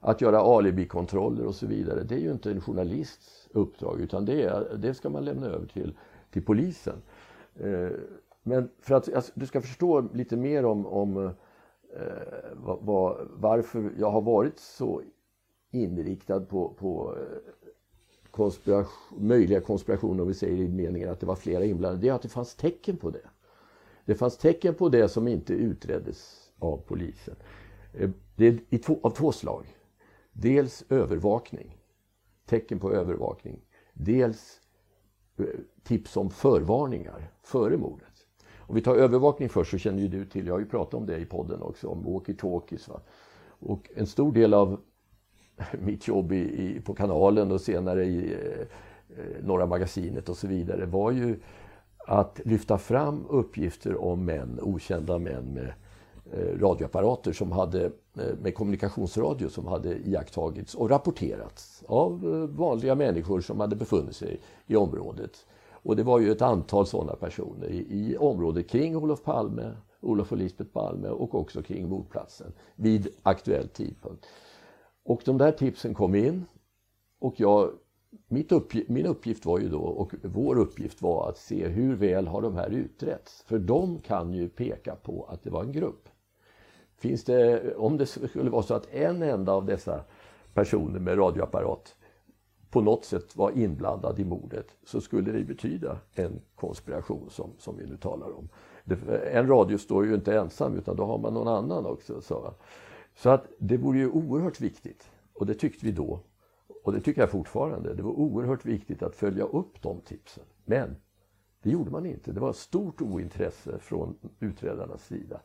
[0.00, 4.42] att göra alibikontroller och så vidare, det är ju inte en journalists uppdrag utan det,
[4.42, 5.94] är, det ska man lämna över till,
[6.30, 6.96] till polisen.
[7.54, 7.88] Eh,
[8.42, 11.32] men för att alltså, du ska förstå lite mer om, om eh,
[12.56, 15.02] vad, varför jag har varit så
[15.70, 17.63] inriktad på, på eh,
[18.34, 22.12] konspiration, möjliga konspirationer, om vi säger i meningen att det var flera inblandade, det är
[22.12, 23.28] att det fanns tecken på det.
[24.04, 27.36] Det fanns tecken på det som inte utreddes av polisen.
[27.92, 29.76] Eh, det är i två, av två slag.
[30.32, 31.76] Dels övervakning,
[32.46, 33.60] tecken på övervakning.
[33.92, 34.60] Dels
[35.38, 35.46] eh,
[35.82, 38.26] tips om förvarningar före mordet.
[38.58, 41.06] Om vi tar övervakning först så känner ju du till, jag har ju pratat om
[41.06, 43.00] det i podden också, om walkie-talkies.
[43.46, 44.80] Och en stor del av
[45.80, 48.66] mitt jobb i, i, på kanalen och senare i eh,
[49.42, 51.36] Norra Magasinet och så vidare var ju
[52.06, 55.72] att lyfta fram uppgifter om män, okända män med
[56.32, 62.94] eh, radioapparater som hade, eh, med kommunikationsradio som hade iakttagits och rapporterats av eh, vanliga
[62.94, 65.46] människor som hade befunnit sig i området.
[65.70, 70.32] Och det var ju ett antal sådana personer i, i området kring Olof Palme, Olof
[70.32, 74.26] och Lisbeth Palme och också kring mordplatsen vid aktuell tidpunkt.
[75.04, 76.44] Och de där tipsen kom in
[77.18, 77.70] och jag,
[78.28, 82.26] mitt uppgift, min uppgift var ju då, och vår uppgift var att se hur väl
[82.26, 83.42] har de här utretts.
[83.42, 86.08] För de kan ju peka på att det var en grupp.
[86.96, 90.04] Finns det, om det skulle vara så att en enda av dessa
[90.54, 91.96] personer med radioapparat
[92.70, 97.76] på något sätt var inblandad i mordet så skulle det betyda en konspiration som, som
[97.76, 98.48] vi nu talar om.
[99.32, 102.20] En radio står ju inte ensam utan då har man någon annan också.
[102.20, 102.54] Så,
[103.14, 106.20] så att det vore ju oerhört viktigt och det tyckte vi då
[106.84, 107.94] och det tycker jag fortfarande.
[107.94, 110.44] Det var oerhört viktigt att följa upp de tipsen.
[110.64, 110.96] Men
[111.62, 112.32] det gjorde man inte.
[112.32, 115.40] Det var ett stort ointresse från utredarnas sida.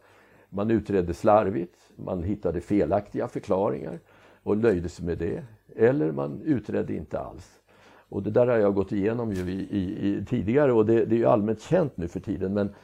[0.50, 4.00] Man utredde slarvigt, man hittade felaktiga förklaringar
[4.44, 5.44] och löjde sig med det.
[5.76, 7.62] Eller man utredde inte alls.
[8.10, 11.16] Och det där har jag gått igenom ju i, i, i tidigare och det, det,
[11.16, 12.54] är ju allmänt känt nu för tiden.
[12.54, 12.76] Men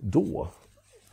[0.00, 0.48] då,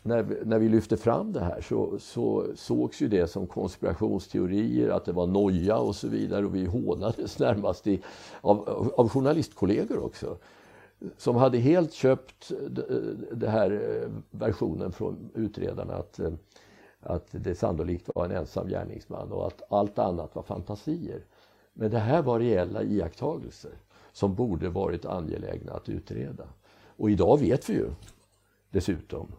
[0.04, 4.90] när vi, när vi lyfte fram det här så, så sågs ju det som konspirationsteorier,
[4.90, 6.46] att det var noja och så vidare.
[6.46, 8.02] Och vi hånades närmast i,
[8.42, 10.38] av, av journalistkollegor också.
[11.18, 12.52] Som hade helt köpt
[13.32, 16.32] den här eh, versionen från utredarna att, eh,
[17.02, 21.26] att det sannolikt var en ensam gärningsman och att allt annat var fantasier.
[21.74, 23.72] Men det här var reella iakttagelser
[24.12, 26.48] som borde varit angelägna att utreda.
[26.86, 27.90] Och idag vet vi ju
[28.70, 29.32] dessutom,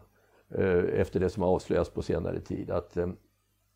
[0.55, 3.07] Eh, efter det som har avslöjats på senare tid, att eh,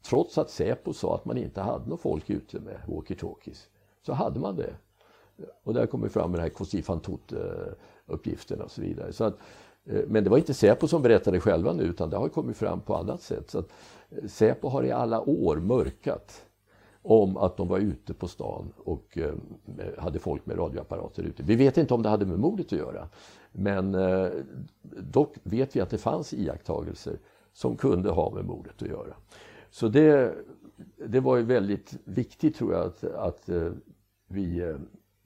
[0.05, 3.67] trots att Säpo sa att man inte hade något folk ute med walkie-talkies,
[4.01, 4.73] så hade man det.
[5.63, 9.13] Och där kommer fram med den här Kostifantut-uppgifterna och så vidare.
[9.13, 9.37] Så att,
[9.85, 12.81] eh, men det var inte Säpo som berättade själva nu utan det har kommit fram
[12.81, 13.49] på annat sätt.
[13.49, 13.69] Så att
[14.27, 16.45] Säpo har i alla år mörkat
[17.01, 19.17] om att de var ute på stan och
[19.97, 21.43] hade folk med radioapparater ute.
[21.43, 23.09] Vi vet inte om det hade med mordet att göra.
[23.57, 24.29] Men eh,
[25.11, 27.19] dock vet vi att det fanns iakttagelser
[27.53, 29.13] som kunde ha med mordet att göra.
[29.69, 30.35] Så det,
[31.07, 33.71] det var ju väldigt viktigt tror jag att, att eh,
[34.27, 34.75] vi eh,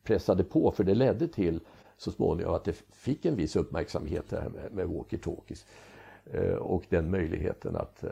[0.03, 1.59] pressade på för det ledde till
[1.97, 5.65] så småningom att det fick en viss uppmärksamhet det här med, med walkie-talkies.
[6.25, 8.11] Eh, och den möjligheten att, eh,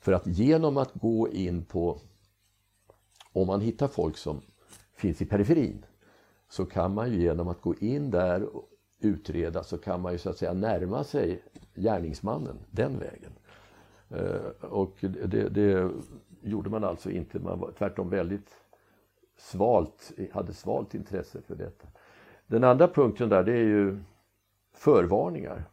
[0.00, 1.98] för att genom att gå in på
[3.32, 4.40] om man hittar folk som
[4.96, 5.84] finns i periferin
[6.48, 8.48] så kan man ju genom att gå in där
[9.04, 11.42] utreda så kan man ju så att säga närma sig
[11.74, 13.32] gärningsmannen den vägen.
[14.08, 15.90] Eh, och det, det
[16.42, 18.56] gjorde man alltså inte, man var tvärtom väldigt
[19.36, 21.88] svalt, hade svalt intresse för detta.
[22.46, 23.98] Den andra punkten där det är ju
[24.72, 25.64] förvarningar.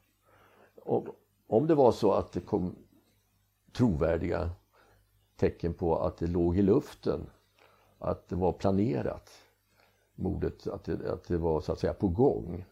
[0.75, 1.05] Om,
[1.47, 2.75] om det var så att det kom
[3.71, 4.49] trovärdiga
[5.36, 7.30] tecken på att det låg i luften
[7.99, 9.30] att det var planerat,
[10.15, 12.65] mordet, att det, att det var så att säga på gång.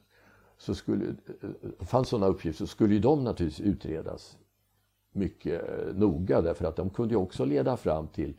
[0.58, 4.38] Så skulle, eh, fanns sådana uppgifter så skulle ju de naturligtvis utredas
[5.12, 8.34] mycket eh, noga därför att de kunde ju också leda fram till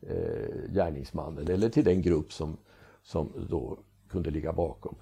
[0.00, 2.56] eh, gärningsmannen eller till den grupp som,
[3.02, 4.94] som då kunde ligga bakom.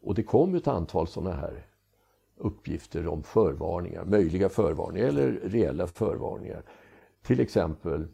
[0.00, 1.66] Och det kom ett antal sådana här
[2.36, 6.62] uppgifter om förvarningar, möjliga förvarningar eller reella förvarningar.
[7.22, 8.08] Till exempel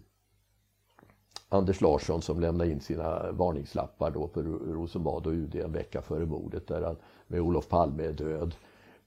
[1.52, 6.26] Anders Larsson som lämnade in sina varningslappar då på Rosenbad och UD en vecka före
[6.26, 6.96] mordet där han
[7.26, 8.54] med Olof Palme är död.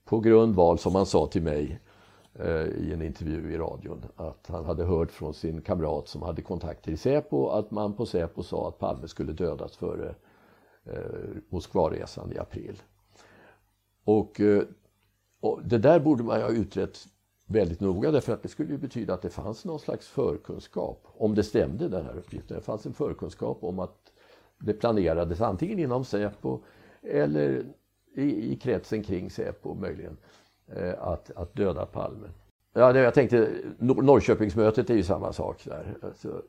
[0.04, 1.80] På grundval, som han sa till mig
[2.34, 6.42] eh, i en intervju i radion, att han hade hört från sin kamrat som hade
[6.42, 10.14] kontakter i Säpo att man på Säpo sa att Palme skulle dödas före
[10.84, 12.82] eh, Moskvaresan i april.
[14.04, 14.62] Och, eh,
[15.40, 16.98] och det där borde man ha utrett
[17.46, 21.34] väldigt noga därför att det skulle ju betyda att det fanns någon slags förkunskap, om
[21.34, 22.56] det stämde den här uppgiften.
[22.56, 24.12] Det fanns en förkunskap om att
[24.58, 26.60] det planerades antingen inom Säpo
[27.02, 27.64] eller
[28.14, 30.16] i, i kretsen kring Säpo möjligen
[30.66, 32.28] eh, att, att döda Palme.
[32.74, 35.96] Ja, det, jag tänkte Norrköpingsmötet är ju samma sak där.
[36.02, 36.42] Alltså.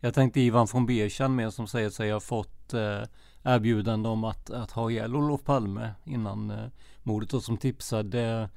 [0.00, 3.02] Jag tänkte Ivan von Berchan med som säger sig ha fått eh,
[3.44, 6.66] erbjudande om att, att ha ihjäl Olof Palme innan eh,
[7.02, 8.48] mordet och som tipsade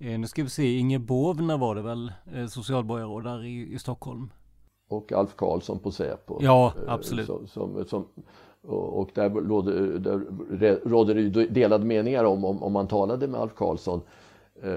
[0.00, 3.78] Eh, nu ska vi se, Inge Bovna var det väl, eh, socialborgarråd där i, i
[3.78, 4.30] Stockholm.
[4.88, 6.38] Och Alf Karlsson på Säpo.
[6.40, 7.26] Ja, eh, absolut.
[7.26, 8.06] Som, som, som,
[8.62, 9.98] och där råder,
[10.58, 14.00] där råder det delade meningar om, om, om man talade med Alf Karlsson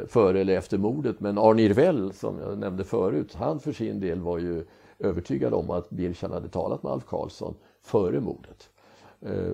[0.08, 1.20] före eller efter mordet.
[1.20, 4.66] Men Arne Irvell, som jag nämnde förut, han för sin del var ju
[5.00, 8.70] övertygad om att Birchan hade talat med Alf Karlsson före mordet.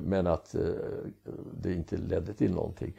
[0.01, 0.55] Men att
[1.61, 2.93] det inte ledde till någonting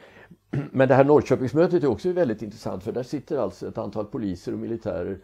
[0.71, 4.53] men det här Norrköpingsmötet är också väldigt intressant för där sitter alltså ett antal poliser
[4.53, 5.19] och militärer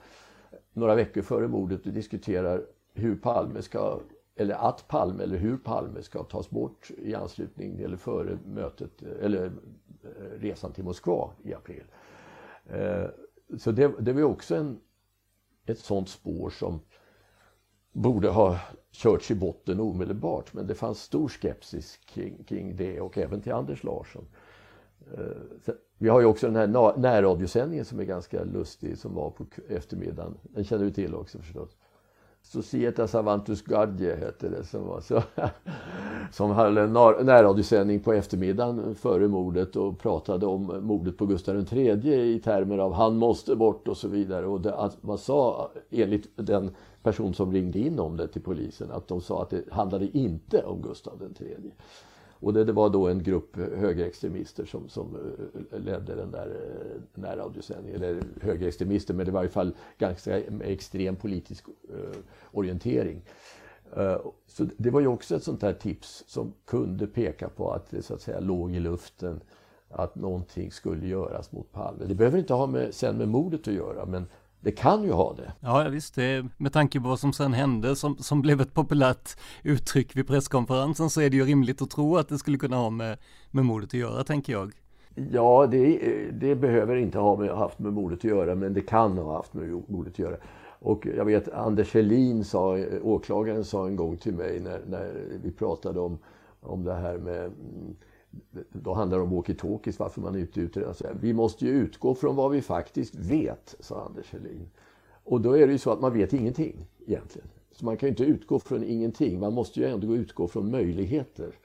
[0.74, 4.00] några veckor före mordet och diskuterar hur Palme ska,
[4.36, 9.46] eller att Palme eller hur Palme ska tas bort i anslutning eller före mötet, eller
[9.46, 11.84] eh, resan till Moskva i april.
[12.66, 13.06] Eh,
[13.58, 14.80] så det, det var också en,
[15.66, 16.80] ett sånt spår som
[17.92, 18.60] borde ha
[18.92, 23.54] körts i botten omedelbart men det fanns stor skepsis kring, kring det och även till
[23.54, 24.26] Anders Larsson.
[25.14, 29.46] Eh, vi har ju också den här närradiosändningen som är ganska lustig som var på
[29.70, 30.38] eftermiddagen.
[30.42, 31.70] Den känner du till också förstås.
[32.42, 35.24] Societas Avantus Guardie hette det som var så.
[36.32, 36.94] Som hade en
[37.26, 42.94] närradiosändning på eftermiddagen före mordet och pratade om mordet på Gustav III i termer av
[42.94, 44.46] han måste bort och så vidare.
[44.46, 46.72] Och det, att man sa enligt den
[47.04, 50.64] person som ringde in om det till polisen att de sa att det handlade inte
[50.64, 51.72] om Gustav III.
[52.46, 55.16] Och det, det, var då en grupp högerextremister som, som
[55.72, 58.04] eh, ledde den där eh, närradiosändningen.
[58.04, 62.18] Eller högerextremister, men det var i alla fall ganska extrem politisk eh,
[62.52, 63.22] orientering.
[63.96, 64.18] Eh,
[64.48, 68.02] så det var ju också ett sånt där tips som kunde peka på att det
[68.02, 69.42] så att säga låg i luften
[69.90, 72.06] att någonting skulle göras mot Palme.
[72.06, 74.28] Det behöver inte ha med, sen med mordet att göra, men
[74.66, 75.54] det kan ju ha det.
[75.60, 76.16] Ja, visst.
[76.16, 80.28] Det, med tanke på vad som sen hände som, som blev ett populärt uttryck vid
[80.28, 83.18] presskonferensen så är det ju rimligt att tro att det skulle kunna ha med,
[83.52, 84.72] med mordet att göra, tänker jag.
[85.32, 86.00] Ja, det,
[86.32, 89.54] det behöver inte ha med, haft med mordet att göra, men det kan ha haft
[89.54, 90.38] med mordet att göra.
[90.80, 95.14] Och jag vet Anders Helin, sa, åklagaren, sa en gång till mig när, när
[95.44, 96.18] vi pratade om,
[96.62, 97.52] om det här med
[98.72, 100.88] då handlar det om walkie-talkies, varför man inte utreder.
[100.88, 104.70] Alltså, vi måste ju utgå från vad vi faktiskt vet, sa Anders Helin.
[105.24, 107.48] Och då är det ju så att man vet ingenting egentligen.
[107.72, 109.40] Så man kan ju inte utgå från ingenting.
[109.40, 111.56] Man måste ju ändå utgå från möjligheter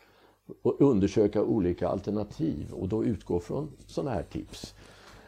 [0.62, 4.74] och undersöka olika alternativ och då utgå från sådana här tips.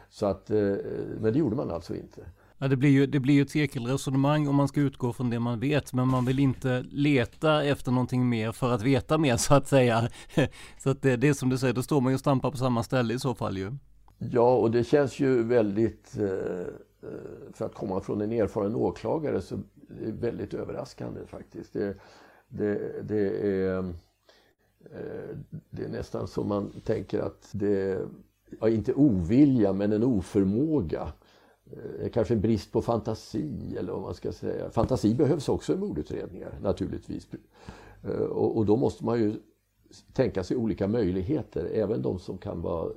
[0.09, 0.75] Så att, eh,
[1.19, 2.25] men det gjorde man alltså inte.
[2.63, 5.39] Ja, det blir ju, det blir ju ett cirkelresonemang om man ska utgå från det
[5.39, 9.53] man vet, men man vill inte leta efter någonting mer för att veta mer så
[9.53, 10.09] att säga.
[10.79, 12.57] Så att det, det är som du säger, då står man ju och stampar på
[12.57, 13.71] samma ställe i så fall ju.
[14.17, 19.41] Ja, och det känns ju väldigt, eh, eh, för att komma från en erfaren åklagare,
[19.41, 19.55] så
[19.99, 21.73] det är väldigt överraskande faktiskt.
[21.73, 21.95] Det,
[22.47, 23.85] det, det är, eh,
[25.69, 28.01] det är nästan som man tänker att det,
[28.59, 31.13] ja, inte ovilja, men en oförmåga
[31.73, 34.69] Eh, kanske en brist på fantasi eller vad man ska säga.
[34.69, 37.27] Fantasi behövs också i mordutredningar naturligtvis.
[38.03, 39.35] Eh, och, och, då måste man ju
[40.13, 42.91] tänka sig olika möjligheter, även de som kan vara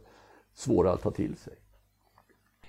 [0.55, 1.55] svåra att ta till sig.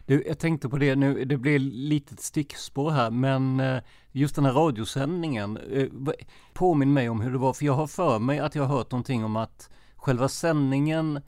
[0.06, 3.82] Du, jag tänkte på det nu, det blir lite stickspår här, men eh,
[4.12, 5.60] just den här radiosändningen,
[6.54, 8.92] påminn mig om hur det var, för jag har för mig att jag har hört
[8.92, 11.22] någonting om att själva sändningen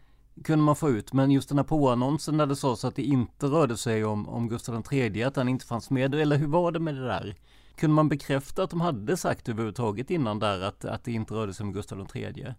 [0.44, 1.14] kunde man få ut.
[1.14, 4.50] Men just den här påannonsen där det sades att det inte rörde sig om, om
[4.50, 6.16] Gustav III, att han inte fanns med.
[6.16, 7.36] Eller hur var det med det där?
[7.76, 11.54] Kunde man bekräfta att de hade sagt överhuvudtaget innan där att, att det inte rörde
[11.54, 12.54] sig om Gustav III?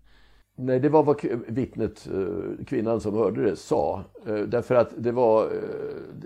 [0.57, 4.05] Nej, det var vad vittnet, eh, kvinnan som hörde det, sa.
[4.27, 5.51] Eh, därför att det var, eh,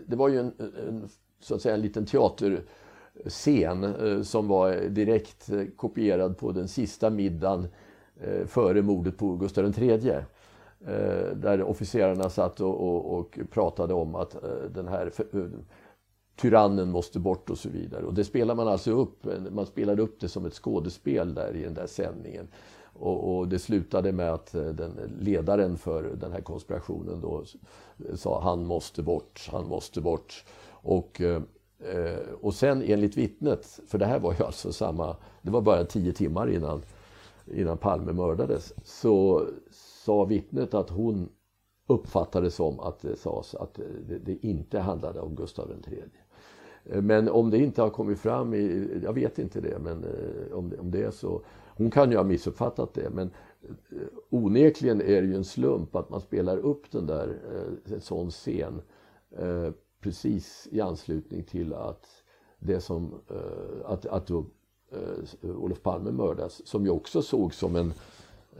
[0.06, 0.52] det var ju en,
[0.88, 1.08] en
[1.40, 2.64] så att säga en liten teaterscen
[4.24, 7.68] som var direkt kopierad på den sista middagen
[8.46, 10.14] före mordet på Gustav III.
[10.86, 15.40] Eh, där officerarna satt och, och, och, pratade om att eh, den här eh,
[16.36, 18.04] tyrannen måste bort och så vidare.
[18.04, 21.56] Och det spelar man alltså upp, eh, man spelade upp det som ett skådespel där
[21.56, 22.48] i den där sändningen.
[22.92, 27.44] Och, och det slutade med att eh, den ledaren för den här konspirationen då
[28.14, 30.44] sa han måste bort, han måste bort.
[30.70, 31.20] Och,
[32.40, 36.12] och sen enligt vittnet, för det här var ju alltså samma, det var bara tio
[36.12, 36.82] timmar innan,
[37.46, 39.46] innan Palme mördades, så
[40.04, 41.28] sa vittnet att hon
[41.86, 43.74] uppfattade som att det sades att
[44.08, 46.02] det, det inte handlade om Gustav III.
[47.02, 50.68] Men om det inte har kommit fram, i, jag vet inte det, men eh, om
[50.70, 51.42] det, om det är så.
[51.76, 53.30] Hon kan ju ha missuppfattat det, men
[53.62, 58.00] eh, onekligen är det ju en slump att man spelar upp den där, eh, en
[58.00, 58.82] sån scen
[60.00, 62.06] precis i anslutning till att
[62.58, 63.14] det som,
[63.84, 64.44] att, att då,
[65.42, 67.92] Olof Palme mördas, som ju också såg som en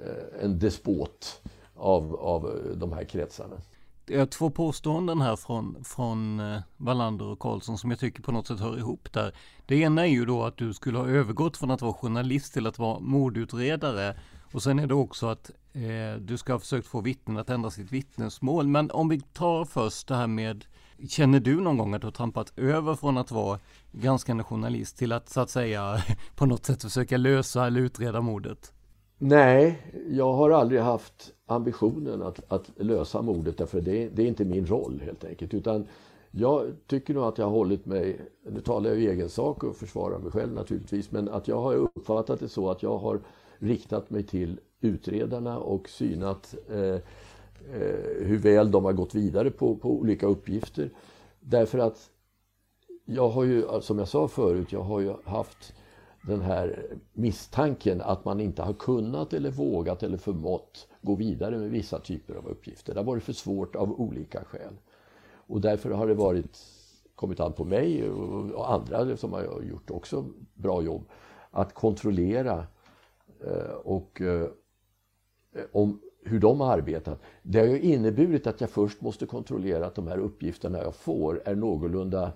[0.03, 1.43] Eh, en despot
[1.75, 3.57] av, av eh, de här kretsarna.
[4.05, 8.33] Det är två påståenden här från, från eh, Wallander och Karlsson som jag tycker på
[8.33, 9.35] något sätt hör ihop där.
[9.67, 12.67] Det ena är ju då att du skulle ha övergått från att vara journalist till
[12.67, 14.17] att vara mordutredare.
[14.53, 17.71] Och sen är det också att eh, du ska ha försökt få vittnen att ändra
[17.71, 18.69] sitt vittnesmål.
[18.69, 20.65] Men om vi tar först det här med
[21.09, 23.59] Känner du någon gång att du har trampat över från att vara
[23.93, 26.03] granskande journalist till att så att säga
[26.37, 28.74] på något sätt försöka lösa eller utreda mordet?
[29.19, 34.45] Nej, jag har aldrig haft ambitionen att, att lösa mordet därför det, det är inte
[34.45, 35.55] min roll helt enkelt.
[35.55, 35.87] Utan
[36.31, 39.77] jag tycker nog att jag har hållit mig, nu talar jag i egen sak och
[39.77, 43.21] försvarar mig själv naturligtvis, men att jag har uppfattat det så att jag har
[43.59, 47.01] riktat mig till utredarna och synat eh, eh,
[48.19, 50.91] hur väl de har gått vidare på, på olika uppgifter.
[51.41, 52.11] Därför att
[53.05, 55.75] jag har ju, som jag sa förut, jag har ju haft
[56.27, 61.71] den här misstanken att man inte har kunnat eller vågat eller förmått gå vidare med
[61.71, 62.95] vissa typer av uppgifter.
[62.95, 64.75] Det har varit för svårt av olika skäl.
[65.47, 66.59] Och därför har det varit,
[67.15, 71.09] kommit an på mig och andra som har gjort också bra jobb
[71.51, 72.67] att kontrollera
[73.47, 74.49] eh, och eh,
[75.73, 77.23] om hur de har arbetat.
[77.43, 81.43] Det har ju inneburit att jag först måste kontrollera att de här uppgifterna jag får
[81.45, 82.33] är någorlunda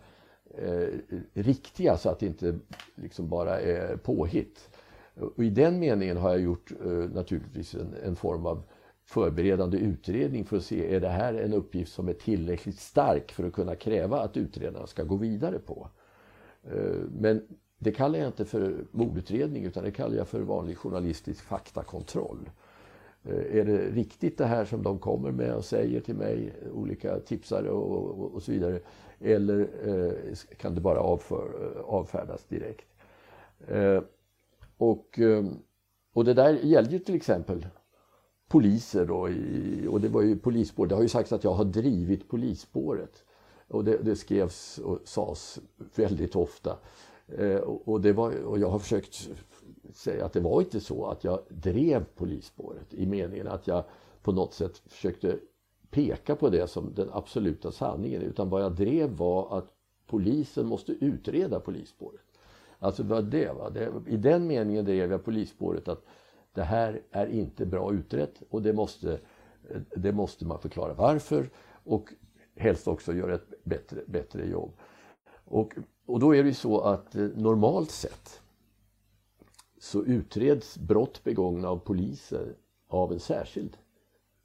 [0.62, 0.88] eh,
[1.32, 2.58] riktiga så att det inte
[2.94, 4.68] liksom bara är påhitt.
[5.14, 8.62] Och I den meningen har jag gjort eh, naturligtvis en, en, form av
[9.04, 13.44] förberedande utredning för att se är det här en uppgift som är tillräckligt stark för
[13.44, 15.88] att kunna kräva att utredarna ska gå vidare på.
[16.64, 17.42] Eh, men
[17.78, 22.50] det kallar jag inte för mordutredning utan det kallar jag för vanlig journalistisk faktakontroll.
[23.24, 27.20] Eh, är det riktigt det här som de kommer med och säger till mig, olika
[27.20, 28.80] tipsare och, och, och så vidare?
[29.20, 32.88] Eller eh, kan det bara avför, eh, avfärdas direkt?
[33.68, 34.02] Eh,
[34.76, 35.44] och, eh,
[36.12, 37.66] och det där gällde ju till exempel
[38.48, 40.86] poliser då, i, och det var ju polisspår.
[40.86, 43.24] Det har ju sagts att jag har drivit polisspåret.
[43.68, 45.58] Och det, det skrevs och sades
[45.94, 46.78] väldigt ofta.
[47.38, 49.28] Eh, och, det var, och jag har försökt
[49.92, 53.84] säga att det var inte så att jag drev polisspåret i meningen att jag
[54.22, 55.38] på något sätt försökte
[55.90, 58.22] peka på det som den absoluta sanningen.
[58.22, 59.68] Utan vad jag drev var att
[60.06, 62.20] polisen måste utreda polisspåret.
[62.78, 63.70] Alltså vad det var.
[63.70, 66.04] Det, I den meningen drev jag polisspåret att
[66.52, 69.20] det här är inte bra utrett och det måste,
[69.96, 71.50] det måste man förklara varför
[71.84, 72.12] och
[72.56, 74.72] helst också göra ett bättre, bättre jobb.
[75.44, 75.74] Och,
[76.06, 78.40] och då är det ju så att eh, normalt sett
[79.80, 82.54] så utreds brott begångna av poliser
[82.88, 83.76] av en särskild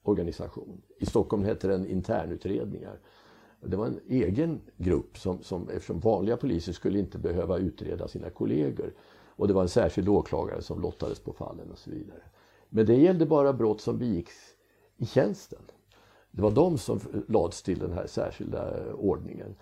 [0.03, 0.81] organisation.
[0.99, 2.99] I Stockholm hette den internutredningar.
[3.61, 8.29] Det var en egen grupp som, som, eftersom vanliga poliser skulle inte behöva utreda sina
[8.29, 8.93] kollegor.
[9.35, 12.21] Och det var en särskild åklagare som lottades på fallen och så vidare.
[12.69, 14.33] Men det gällde bara brott som begicks
[14.97, 15.61] i tjänsten.
[16.31, 19.55] Det var de som lades till den här särskilda ordningen.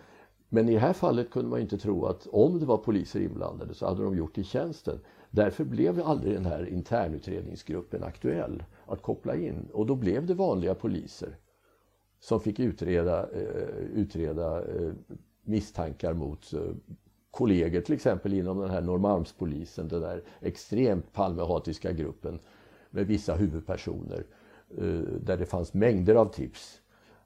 [0.49, 3.73] Men i det här fallet kunde man inte tro att om det var poliser inblandade
[3.73, 4.99] så hade de gjort det i tjänsten.
[5.31, 9.69] Därför blev aldrig den här internutredningsgruppen aktuell att koppla in.
[9.73, 11.37] Och då blev det vanliga poliser
[12.19, 14.91] som fick utreda, eh, utreda eh,
[15.43, 16.61] misstankar mot eh,
[17.31, 22.39] kollegor till exempel inom den här Norrmalmspolisen, den där extremt Palmehatiska gruppen
[22.89, 24.25] med vissa huvudpersoner
[24.77, 26.80] eh, där det fanns mängder av tips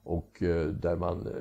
[0.06, 1.32] och eh, där man, eh,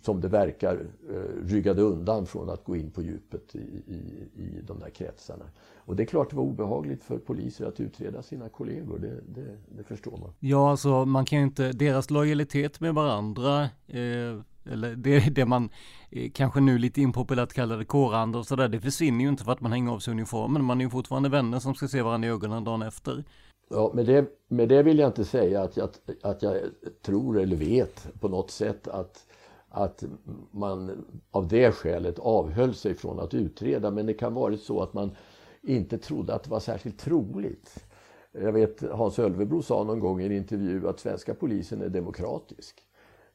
[0.00, 4.62] som det verkar, eh, ryggade undan från att gå in på djupet i, i, i
[4.66, 5.44] de där kretsarna.
[5.76, 9.56] Och det är klart det var obehagligt för poliser att utreda sina kollegor, det, det,
[9.76, 10.32] det förstår man.
[10.38, 15.70] Ja, alltså man kan ju inte, deras lojalitet med varandra, eh, eller det, det man
[16.10, 19.60] eh, kanske nu lite impopulärt kallade kårande och sådär, det försvinner ju inte för att
[19.60, 20.64] man hänger av sig uniformen.
[20.64, 23.24] Man är ju fortfarande vänner som ska se varandra i ögonen dagen efter.
[23.72, 25.88] Ja, med det, med det vill jag inte säga att jag,
[26.22, 26.56] att jag
[27.02, 29.26] tror eller vet på något sätt att,
[29.68, 30.04] att
[30.50, 33.90] man av det skälet avhöll sig från att utreda.
[33.90, 35.16] Men det kan vara så att man
[35.62, 37.84] inte trodde att det var särskilt troligt.
[38.32, 42.82] Jag vet Hans Ölvebro sa någon gång i en intervju att svenska polisen är demokratisk.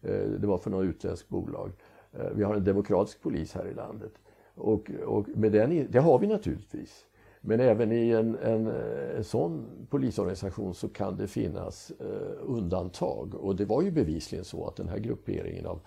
[0.01, 1.71] Eh, det var för något utländskt bolag.
[2.13, 4.13] Eh, vi har en demokratisk polis här i landet.
[4.55, 7.05] Och, och med den, det har vi naturligtvis.
[7.47, 13.35] Men även i en, en, eh, en sån polisorganisation så kan det finnas eh, undantag.
[13.35, 15.79] Och det var ju bevisligen så att den här grupperingen av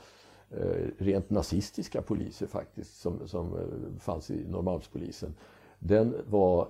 [0.50, 5.34] eh, rent nazistiska poliser faktiskt som, som eh, fanns i Norrmalmspolisen,
[5.78, 6.68] den var,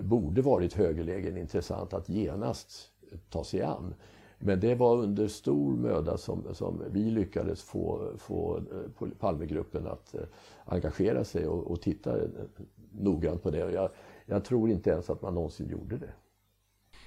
[0.00, 2.90] borde varit högerlägen intressant att genast
[3.30, 3.94] ta sig an.
[4.38, 10.14] Men det var under stor möda som, som vi lyckades få, få eh, Palmegruppen att
[10.14, 10.20] eh,
[10.64, 12.16] engagera sig och, och titta
[12.92, 13.64] noggrant på det.
[13.64, 13.90] Och jag,
[14.28, 16.12] jag tror inte ens att man någonsin gjorde det.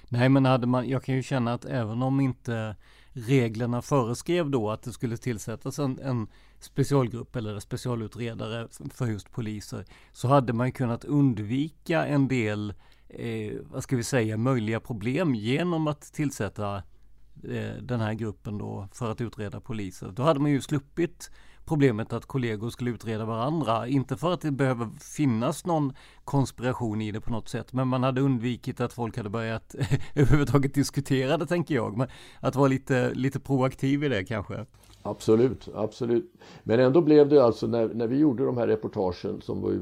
[0.08, 2.76] Nej, men hade man, jag kan ju känna att även om inte
[3.12, 6.26] reglerna föreskrev då att det skulle tillsättas en, en
[6.58, 12.74] specialgrupp eller specialutredare för just poliser, så hade man ju kunnat undvika en del,
[13.08, 16.76] eh, vad ska vi säga, möjliga problem genom att tillsätta
[17.44, 20.08] eh, den här gruppen då för att utreda poliser.
[20.08, 21.30] Då hade man ju sluppit
[21.64, 23.88] problemet att kollegor skulle utreda varandra.
[23.88, 25.92] Inte för att det behöver finnas någon
[26.24, 29.74] konspiration i det på något sätt, men man hade undvikit att folk hade börjat
[30.14, 31.96] överhuvudtaget diskutera det tänker jag.
[31.96, 32.08] Men
[32.40, 34.66] att vara lite, lite proaktiv i det kanske.
[35.02, 36.32] Absolut, absolut.
[36.62, 39.80] Men ändå blev det alltså när, när vi gjorde de här reportagen som var,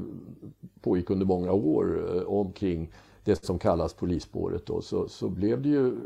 [0.81, 2.91] pågick under många år eh, omkring
[3.23, 5.97] det som kallas polisspåret då, så, så blev det ju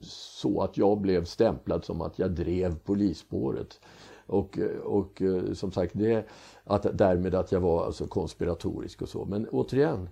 [0.00, 3.80] så att jag blev stämplad som att jag drev polisspåret.
[4.26, 6.26] Och, och eh, som sagt, det,
[6.64, 9.24] att, därmed att jag var alltså konspiratorisk och så.
[9.24, 10.08] Men återigen,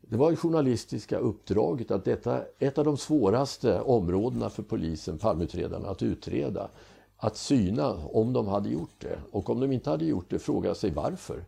[0.00, 5.88] det var det journalistiska uppdraget att detta, ett av de svåraste områdena för polisen, Palmeutredarna,
[5.88, 6.68] att utreda.
[7.16, 10.74] Att syna om de hade gjort det och om de inte hade gjort det fråga
[10.74, 11.44] sig varför.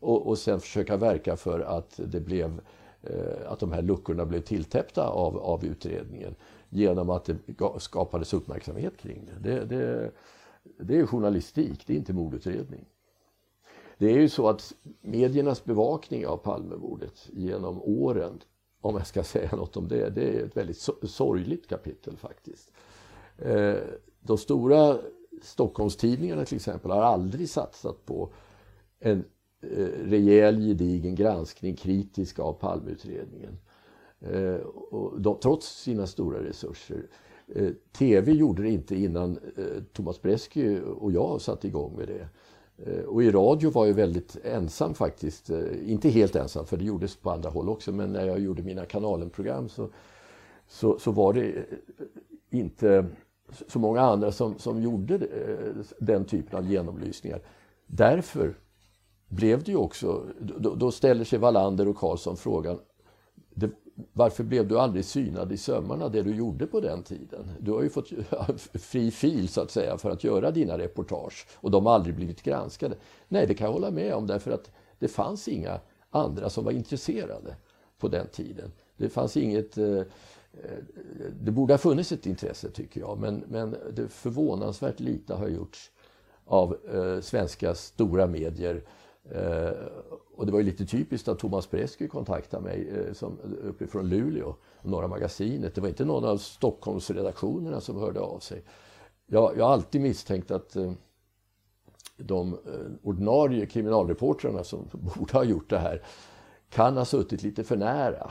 [0.00, 2.60] Och, och sen försöka verka för att det blev
[3.02, 6.34] eh, att de här luckorna blev tilltäppta av, av utredningen
[6.68, 7.36] genom att det
[7.78, 9.50] skapades uppmärksamhet kring det.
[9.50, 10.10] det, det
[10.78, 12.84] det är journalistik, det är inte mordutredning.
[13.98, 18.40] Det är ju så att mediernas bevakning av Palmemordet genom åren,
[18.80, 22.72] om jag ska säga något om det, det är ett väldigt sorgligt kapitel faktiskt.
[23.38, 23.76] Eh,
[24.20, 24.98] de stora
[25.42, 28.32] Stockholmstidningarna till exempel har aldrig satsat på
[29.00, 29.24] en
[29.60, 33.58] eh, rejäl gedigen granskning kritisk av Palmeutredningen.
[34.20, 37.06] Eh, och de, trots sina stora resurser.
[37.54, 42.28] Eh, TV gjorde det inte innan eh, Thomas Bresky och jag satte igång med det.
[42.86, 45.50] Eh, och i radio var jag väldigt ensam faktiskt.
[45.84, 47.92] Inte helt ensam, för det gjordes på andra håll också.
[47.92, 49.88] Men när jag gjorde mina kanalen-program så,
[50.66, 51.64] så, så, var det
[52.50, 53.06] inte
[53.68, 55.28] så många andra som, som gjorde
[55.98, 57.40] den typen av genomlysningar.
[57.86, 58.54] Därför
[59.28, 62.78] blev det ju också, då, då ställer sig Wallander och Karlsson frågan,
[64.12, 67.50] varför blev du aldrig synad i sömmarna det du gjorde på den tiden?
[67.60, 68.08] Du har ju fått
[68.74, 72.42] fri fil så att säga för att göra dina reportage och de har aldrig blivit
[72.42, 72.96] granskade.
[73.28, 75.80] Nej, det kan jag hålla med om därför att det fanns inga
[76.10, 77.56] andra som var intresserade
[77.98, 78.72] på den tiden.
[78.96, 79.78] Det fanns inget...
[79.78, 80.04] Eh, eh
[81.40, 85.90] det borde ha funnits ett intresse tycker jag men, men det förvånansvärt lite har gjorts
[86.44, 88.82] av eh, svenska stora medier
[89.30, 89.72] Eh,
[90.38, 94.08] och det var ju lite typiskt att Thomas Presky kontaktade mig eh, som, eh, uppifrån
[94.08, 95.74] Luleå, Norra Magasinet.
[95.74, 98.64] Det var inte någon av Stockholmsredaktionerna som hörde av sig.
[99.26, 100.92] Jag, jag har alltid misstänkt att eh,
[102.16, 102.58] de eh,
[103.02, 106.02] ordinarie kriminalreportrarna som borde ha gjort det här
[106.70, 108.30] kan ha suttit lite för nära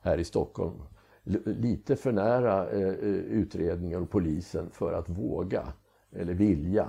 [0.00, 0.82] här i Stockholm.
[1.24, 5.72] L lite för nära eh, eh utredningen och polisen för att våga
[6.12, 6.88] eller vilja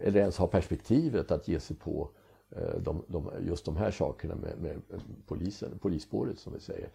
[0.00, 2.10] eller ens ha perspektivet att ge sig på
[2.50, 4.82] Eh, de, de, just de här sakerna med, med
[5.26, 6.88] polisen, polisspåret som vi säger.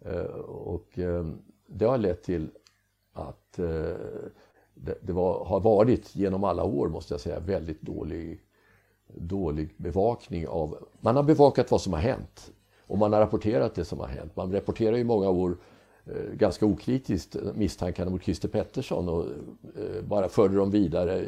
[0.00, 1.26] Eh, och eh,
[1.66, 2.50] det har lett till
[3.12, 3.52] att
[4.74, 8.40] det, det var, har varit genom alla år måste jag säga väldigt dålig,
[9.06, 10.88] dålig bevakning av...
[11.00, 12.52] Man har bevakat vad som har hänt
[12.86, 14.36] och man har rapporterat det som har hänt.
[14.36, 15.56] Man rapporterar i många år
[16.32, 19.24] ganska okritiskt misstankarna mot Christer Pettersson och
[20.02, 21.24] bara förde dem vidare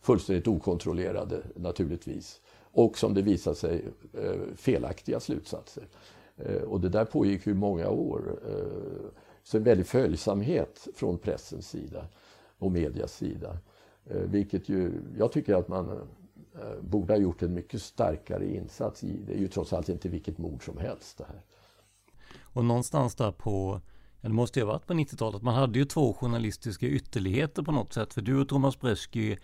[0.00, 2.40] fullständigt okontrollerade naturligtvis
[2.74, 5.84] och som det visade sig eh, felaktiga slutsatser.
[6.36, 8.38] Eh, och det där pågick ju många år.
[8.48, 9.10] Eh,
[9.42, 12.06] så en väldig följsamhet från pressens sida
[12.58, 13.58] och medias sida.
[14.04, 16.08] Vilket ju, jag tycker att man
[16.80, 19.20] borde ha gjort en mycket starkare insats i.
[19.26, 21.42] Det är ju trots allt inte vilket mord som helst det här.
[22.42, 23.80] Och någonstans där på,
[24.20, 27.92] det måste ju ha varit på 90-talet, man hade ju två journalistiska ytterligheter på något
[27.92, 28.14] sätt.
[28.14, 29.36] För du och Thomas Bresky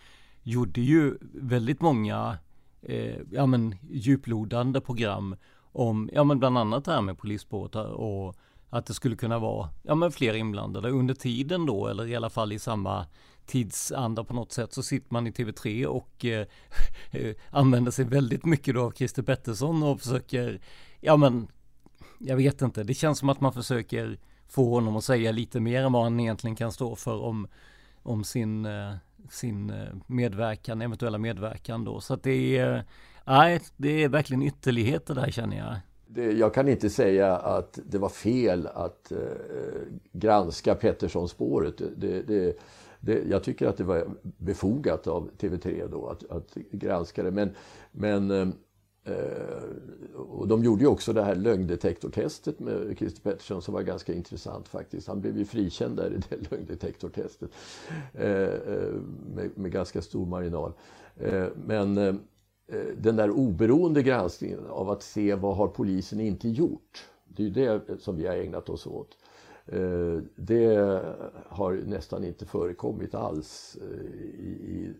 [0.43, 2.39] gjorde ju väldigt många
[2.83, 5.37] eh, ja, men, djuplodande program
[5.72, 8.37] om ja, men bland annat det här med polisbåtar och
[8.70, 10.91] att det skulle kunna vara ja, men fler inblandade.
[10.91, 13.07] Under tiden då eller i alla fall i samma
[13.47, 16.47] tidsanda på något sätt så sitter man i TV3 och eh,
[17.11, 20.61] eh, använder sig väldigt mycket då av Christer Pettersson och försöker
[21.01, 21.49] ja men
[22.18, 22.83] jag vet inte.
[22.83, 24.18] Det känns som att man försöker
[24.49, 27.49] få honom att säga lite mer än vad han egentligen kan stå för om
[28.03, 28.95] om sin eh,
[29.31, 32.01] sin eh, medverkan, eventuella medverkan då.
[32.01, 32.85] Så att det är,
[33.25, 35.77] nej, det är verkligen ytterligheter där känner jag.
[36.07, 39.18] Det, jag kan inte säga att det var fel att eh,
[40.12, 41.83] granska Pettersson-spåret.
[41.97, 42.59] Det, det,
[43.01, 47.31] det, jag tycker att det var befogat av TV3 då att, att granska det.
[47.31, 47.55] Men,
[47.93, 48.49] men Eh,
[49.05, 54.15] Eh, och de gjorde ju också det här lögndetektortestet med Christer Pettersson som var ganska
[54.15, 55.09] intressant faktiskt.
[55.09, 57.51] Han blev ju frikänd där i det lögndetektortestet
[58.15, 58.93] eh, eh,
[59.35, 60.73] med, med ganska stor marginal.
[61.17, 61.95] Eh, men
[62.97, 67.05] den där oberoende granskningen av att se vad har polisen inte gjort.
[67.25, 69.17] Det är ju det som vi har ägnat oss åt.
[69.73, 71.03] Eh, det
[71.49, 74.11] har nästan inte förekommit alls eh,
[74.51, 74.95] i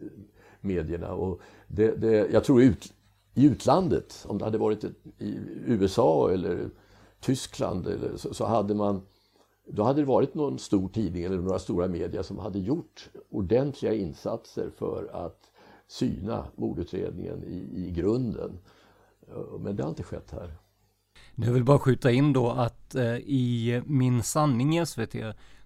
[0.61, 1.15] medierna.
[1.15, 2.93] Och det, det, jag tror ut,
[3.35, 4.85] i utlandet, om det hade varit
[5.19, 6.71] i USA eller
[7.21, 9.03] Tyskland eller så, så, hade man
[9.67, 13.95] då hade det varit någon stor tidning eller några stora medier som hade gjort ordentliga
[13.95, 15.51] insatser för att
[15.89, 18.59] syna mordutredningen i, i grunden.
[19.29, 20.55] Eh, men det har inte skett här.
[21.35, 25.15] Jag vill bara skjuta in då att eh, i Min sanning i SVT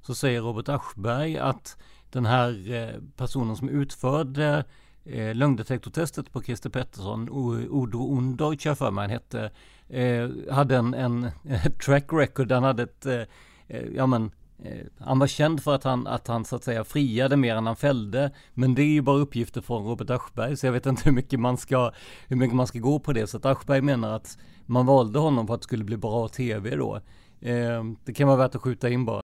[0.02, 1.76] så säger Robert Aschberg att
[2.10, 4.64] den här eh, personen som utförde
[5.04, 7.28] eh, lögndetektortestet på Christer Pettersson,
[7.70, 9.50] Odo Undorch jag för mig han hette,
[9.88, 13.22] eh, hade en, en eh, track record, han hade ett, eh,
[13.68, 14.30] eh, ja men
[14.64, 17.66] Eh, han var känd för att han, att han så att säga friade mer än
[17.66, 18.30] han fällde.
[18.54, 21.40] Men det är ju bara uppgifter från Robert Aschberg, så jag vet inte hur mycket
[21.40, 21.92] man ska,
[22.28, 23.26] hur mycket man ska gå på det.
[23.26, 26.76] Så att Aschberg menar att man valde honom för att det skulle bli bra tv
[26.76, 27.00] då.
[27.40, 29.23] Eh, det kan vara värt att skjuta in bara.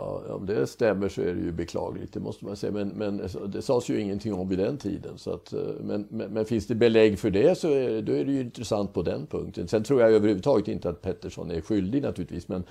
[0.00, 2.72] Ja, om det stämmer så är det ju beklagligt, det måste man säga.
[2.72, 5.18] Men, men det sades ju ingenting om vid den tiden.
[5.18, 8.24] Så att, eh, men, men, men, finns det belägg för det så är, då är
[8.24, 9.68] det ju intressant på den punkten.
[9.68, 12.48] Sen tror jag överhuvudtaget inte att Pettersson är skyldig naturligtvis.
[12.48, 12.64] Men,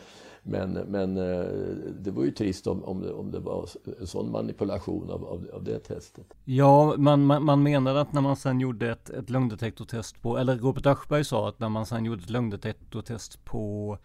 [0.44, 1.46] men, men eh,
[2.00, 3.70] det var ju trist om, om, det, om det var
[4.00, 6.34] en sån manipulation av, av, av det testet.
[6.46, 10.58] Ja, man, man, man menar att när man sen gjorde ett, ett lögndetektortest på, eller
[10.58, 13.98] Robert Aschberg sa att när man sen gjorde ett lögndetektortest på,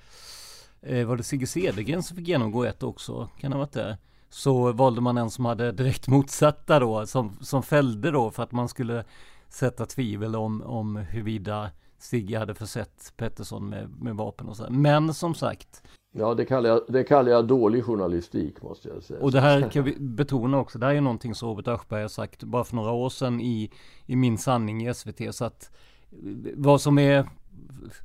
[1.06, 3.28] var det Sigge Cedergren som fick genomgå ett också?
[3.40, 3.98] Kan det ha varit det?
[4.28, 8.52] Så valde man en som hade direkt motsatta då, som, som fällde då för att
[8.52, 9.04] man skulle
[9.48, 14.66] sätta tvivel om, om huruvida Sigge hade försett Pettersson med, med vapen och så.
[14.70, 15.82] Men som sagt,
[16.16, 19.20] Ja, det kallar, jag, det kallar jag dålig journalistik måste jag säga.
[19.20, 22.08] Och det här kan vi betona också, det här är någonting som Robert Aschberg har
[22.08, 23.70] sagt bara för några år sedan i,
[24.06, 25.34] i Min sanning i SVT.
[25.34, 25.70] Så att
[26.54, 27.28] vad som är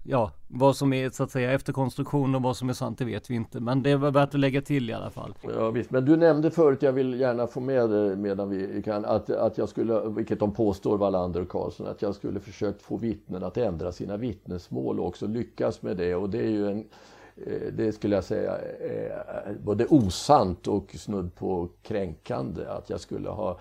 [0.03, 3.29] ja, vad som är så att säga efterkonstruktion och vad som är sant det vet
[3.29, 3.59] vi inte.
[3.59, 5.33] Men det var värt att lägga till i alla fall.
[5.53, 9.05] Ja visst, men du nämnde förut, jag vill gärna få med det medan vi kan,
[9.05, 12.97] att, att jag skulle, vilket de påstår Wallander och Karlsson, att jag skulle försökt få
[12.97, 16.15] vittnen att ändra sina vittnesmål och också lyckas med det.
[16.15, 16.87] Och det är ju en
[17.35, 23.29] eh, det skulle jag säga är både osant och snudd på kränkande att jag skulle
[23.29, 23.59] ha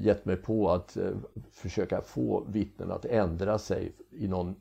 [0.00, 1.10] gett mig på att eh,
[1.50, 4.54] försöka få vittnen att ändra sig i någon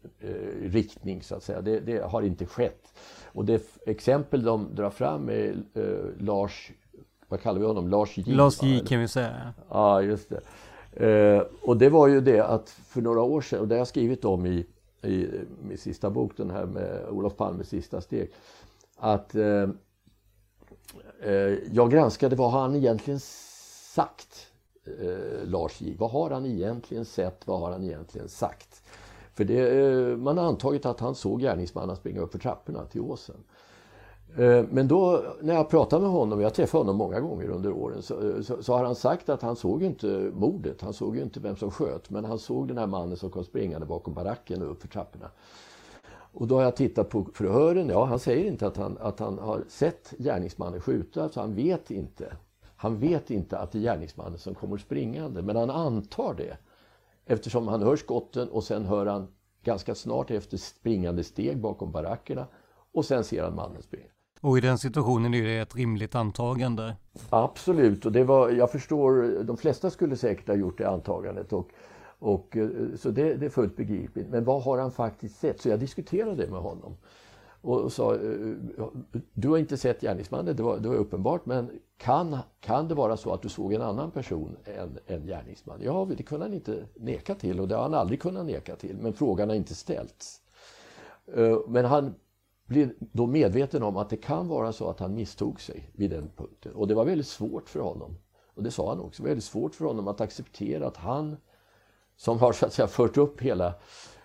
[0.62, 1.62] riktning så att säga.
[1.62, 2.93] Det, det har inte skett.
[3.26, 5.55] Och det exempel de drar fram är
[6.20, 6.72] Lars,
[7.28, 7.88] vad kallar vi honom?
[7.88, 8.24] Lars J.
[8.28, 9.53] Lars J kan vi säga.
[9.70, 11.45] Ja, just det.
[11.62, 14.26] och det var ju det att för några år sedan, och det har jag skrivit
[14.26, 14.66] om i
[15.01, 15.28] i
[15.62, 18.32] min sista bok, den här med Olof Palmes sista steg,
[18.97, 19.70] att eh,
[21.22, 24.49] eh, jag granskade vad han egentligen sagt,
[25.02, 25.96] eh, Lars J.
[26.00, 27.48] Vad har han egentligen sett?
[27.48, 28.84] Vad har han egentligen sagt?
[29.34, 33.02] För det, eh, man har antagit att han såg gärningsmannen springa upp för trapporna till
[33.02, 33.36] åsen.
[34.38, 38.02] Eh, men då när jag pratade med honom, jag träffade honom många gånger under åren,
[38.02, 41.40] så, eh, så, så, har han sagt att han såg inte mordet, han såg inte
[41.40, 44.72] vem som sköt, men han såg den här mannen som kom springande bakom baracken och
[44.72, 45.32] upp för trapporna.
[46.34, 49.40] Och då har jag tittat på förhören, ja han säger inte att han, att han
[49.40, 52.34] har sett gärningsmannen skjuta, så han vet inte.
[52.82, 56.58] Han vet inte att det är gärningsmannen som kommer springande, men han antar det.
[57.26, 59.28] Eftersom han hör skotten och sen hör han
[59.64, 62.48] ganska snart efter springande steg bakom barackerna
[62.94, 64.06] och sen ser han mannen springa.
[64.42, 66.96] Och i den situationen är det ett rimligt antagande?
[67.30, 71.54] Absolut, och det var, jag förstår, de flesta skulle säkert ha gjort det antagandet.
[71.54, 71.70] Och,
[72.20, 74.30] och, eh, så det, det är fullt begripligt.
[74.30, 75.62] Men vad har han faktiskt sett?
[75.62, 76.98] Så jag diskuterade det med honom.
[77.62, 78.55] Och sa, eh,
[79.34, 83.18] du har inte sett gärningsmannen, det var, det var uppenbart, men kan, kan det vara
[83.18, 85.80] så att du såg en annan person än en gärningsman?
[85.84, 88.97] Ja, det kunde han inte neka till och det har han aldrig kunnat neka till,
[88.97, 90.41] men frågan har inte ställts.
[91.36, 92.16] Eh, men han
[92.66, 96.30] blev då medveten om att det kan vara så att han misstog sig vid den
[96.36, 96.74] punkten.
[96.74, 98.18] Och det var väldigt svårt för honom,
[98.53, 101.38] och det sa han också, väldigt svårt för honom att acceptera att han
[102.16, 103.74] som har så att säga fört upp hela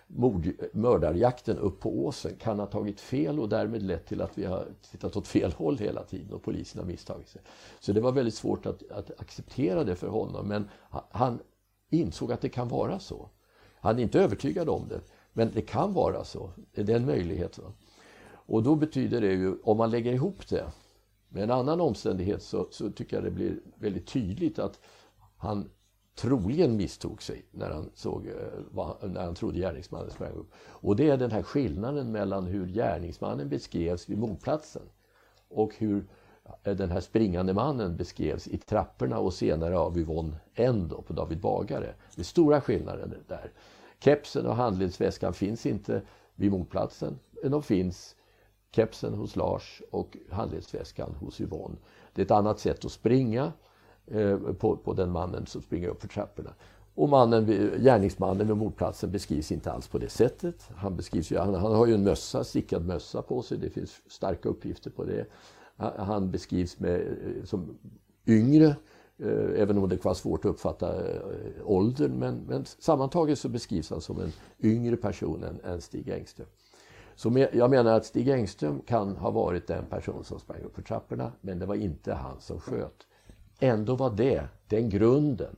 [0.07, 4.45] mord, mördarjakten upp på åsen kan ha tagit fel och därmed lett till att vi
[4.45, 7.41] har tittat åt fel håll hela tiden och polisen har misstagit sig.
[7.79, 10.69] Så det var väldigt svårt att, att acceptera det för honom men
[11.09, 11.39] han
[11.89, 13.29] insåg att det kan vara så.
[13.79, 15.01] Han är inte övertygad om det,
[15.33, 16.51] men det kan vara så.
[16.73, 17.57] Det är en möjlighet.
[17.57, 17.73] Va?
[18.27, 20.71] Och då betyder det ju, om man lägger ihop det
[21.29, 24.79] med en annan omständighet så, så tycker jag det blir väldigt tydligt att
[25.37, 25.69] han
[26.15, 30.51] troligen misstog sig när han, såg, eh, när han trodde gärningsmannen sprang upp.
[30.57, 34.81] Och det är den här skillnaden mellan hur gärningsmannen beskrevs vid mordplatsen
[35.49, 36.07] och hur
[36.63, 41.39] eh, den här springande mannen beskrevs i trapporna och senare av Yvonne Endo på David
[41.39, 41.93] Bagare.
[42.15, 43.51] Det är stora skillnader där.
[43.99, 46.01] Kepsen och handledsväskan finns inte
[46.35, 48.15] vid mordplatsen, men de finns
[48.71, 51.75] kepsen hos Lars och handledsväskan hos Yvonne.
[52.13, 53.53] Det är ett annat sätt att springa
[54.07, 56.53] Eh, på, på den mannen som springer upp för trapporna.
[56.95, 57.45] Och mannen,
[57.79, 60.69] gärningsmannen vid mordplatsen beskrivs inte alls på det sättet.
[60.75, 64.01] Han, beskrivs ju, han, han, har ju en mössa, stickad mössa på sig, det finns
[64.07, 65.25] starka uppgifter på det.
[65.97, 67.77] Han beskrivs med, eh, som
[68.27, 68.75] yngre,
[69.17, 71.19] eh, även om det var svårt att uppfatta eh,
[71.63, 72.11] åldern.
[72.19, 74.31] Men, men sammantaget så beskrivs han som en
[74.63, 76.47] yngre person än, än Stig Engström.
[77.15, 80.81] Så jag menar att Stig Engström kan ha varit den person som sprang upp för
[80.81, 83.07] trapporna, men det var inte han som sköt.
[83.59, 85.55] Ändå var det den grunden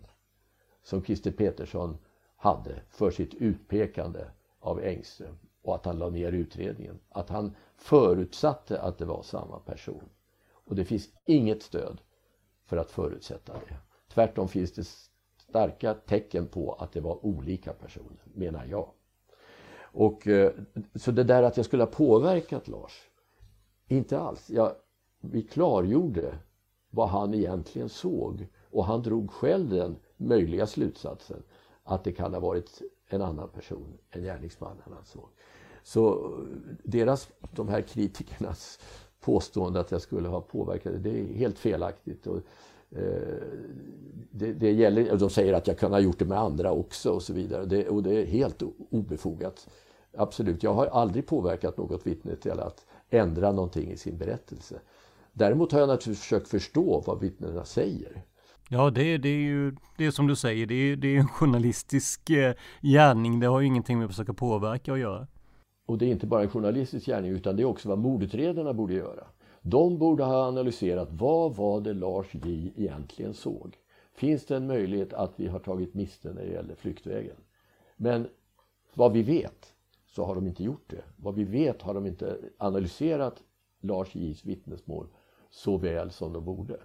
[0.84, 1.98] som Christer Petersson
[2.36, 4.26] hade för sitt utpekande
[4.60, 7.00] av Engström och att han la ner utredningen.
[7.10, 10.10] Att han förutsatte att det var samma person.
[10.52, 12.02] Och det finns inget stöd
[12.66, 13.78] för att förutsätta det.
[14.08, 14.88] Tvärtom finns det
[15.50, 18.89] starka tecken på att det var olika personer, menar jag.
[19.80, 20.52] Och, eh,
[20.95, 23.10] så det där att jag skulle ha påverkat Lars,
[23.88, 24.50] inte alls.
[24.50, 24.76] Jag,
[25.22, 26.39] vi klargjorde
[26.98, 28.48] vad han egentligen såg.
[28.72, 31.43] Och han drog själv den möjliga slutsatsen
[31.84, 35.30] att det kan ha varit en annan person än gärningsmannen han såg.
[35.84, 36.34] Så
[36.84, 38.80] deras, de här kritikernas
[39.20, 42.28] påstående att jag skulle ha påverkat det, det är helt felaktigt.
[42.28, 42.38] Och,
[42.91, 43.38] eh,
[44.32, 47.24] det, det gäller, de säger att jag kan ha gjort det med andra också och
[47.24, 47.66] så vidare.
[47.66, 49.68] Det, och det är helt obefogat.
[50.18, 54.80] Absolut, jag har aldrig påverkat något vittne till att ändra någonting i sin berättelse.
[55.38, 58.24] Däremot har jag naturligtvis försökt förstå vad vittnena säger.
[58.70, 62.30] Ja, det, det är ju det som du säger, det är, det är en journalistisk
[62.30, 63.40] eh, gärning.
[63.40, 65.28] Det har ju ingenting med att försöka påverka att göra.
[65.86, 68.94] Och det är inte bara en journalistisk gärning utan det är också vad mordutredarna borde
[68.94, 69.28] göra.
[69.62, 73.76] De borde ha analyserat vad var det Lars J egentligen såg.
[74.16, 77.36] Finns det en möjlighet att vi har tagit miste när det gäller flyktvägen?
[77.98, 78.28] Men
[78.94, 79.74] vad vi vet
[80.08, 81.04] så har de inte gjort det.
[81.18, 83.44] Vad vi vet har de inte analyserat
[83.82, 85.08] Lars J's vittnesmål
[85.58, 86.78] så väl som de borde.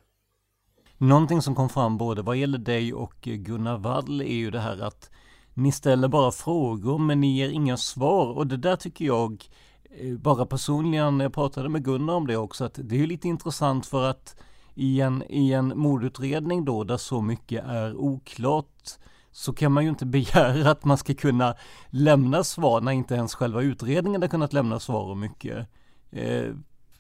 [0.98, 4.82] Någonting som kom fram både vad gäller dig och Gunnar Wall är ju det här
[4.82, 5.10] att
[5.54, 9.44] ni ställer bara frågor men ni ger inga svar och det där tycker jag
[9.84, 13.86] eh, bara personligen, jag pratade med Gunnar om det också, att det är lite intressant
[13.86, 14.36] för att
[14.74, 18.98] i en, i en mordutredning då där så mycket är oklart
[19.32, 21.54] så kan man ju inte begära att man ska kunna
[21.90, 25.68] lämna svar när inte ens själva utredningen har kunnat lämna svar och mycket.
[26.10, 26.54] Eh,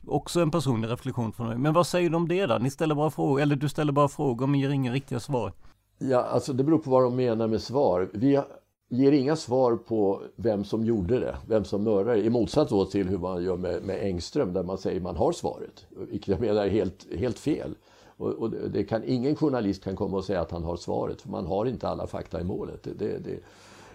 [0.06, 1.58] också en personlig reflektion från mig.
[1.58, 2.58] Men vad säger du om det då?
[2.58, 5.52] Ni ställer bara frågor, eller du ställer bara frågor men ger inga riktiga svar.
[5.98, 8.10] Ja, alltså det beror på vad de menar med svar.
[8.12, 8.40] Vi
[8.88, 13.08] ger inga svar på vem som gjorde det, vem som mördade I motsats då till
[13.08, 15.86] hur man gör med, med Engström där man säger man har svaret.
[15.90, 17.74] Vilket jag menar är helt, helt fel.
[18.16, 21.28] Och, och det kan, ingen journalist kan komma och säga att han har svaret för
[21.28, 22.82] man har inte alla fakta i målet.
[22.82, 23.40] Det, det, det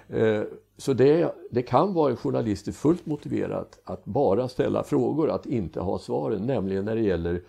[0.10, 0.42] Eh,
[0.78, 6.00] så det, det kan vara journalistiskt fullt motiverat att bara ställa frågor, att inte ha
[6.00, 6.46] svaren.
[6.46, 7.42] Nämligen när det gäller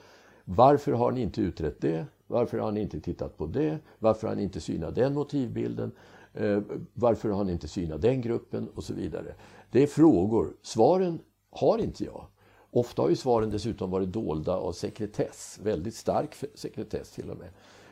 [0.44, 2.06] varför har ni inte utrett det?
[2.26, 3.78] Varför har ni inte tittat på det?
[3.98, 5.92] Varför har ni inte synat den motivbilden?
[6.34, 6.60] Eh,
[6.94, 8.68] varför har ni inte synat den gruppen?
[8.74, 9.34] Och så vidare.
[9.70, 10.52] Det är frågor.
[10.62, 11.18] Svaren
[11.50, 12.26] har inte jag.
[12.70, 17.48] Ofta har ju svaren dessutom varit dolda av sekretess, väldigt stark sekretess till och med.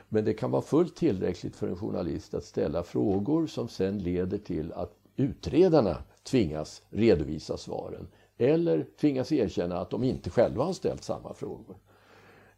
[0.08, 4.38] Men det kan vara fullt tillräckligt för en journalist att ställa frågor som sen leder
[4.38, 8.08] till att utredarna tvingas redovisa svaren
[8.38, 11.76] eller tvingas erkänna att de inte själva har ställt samma frågor.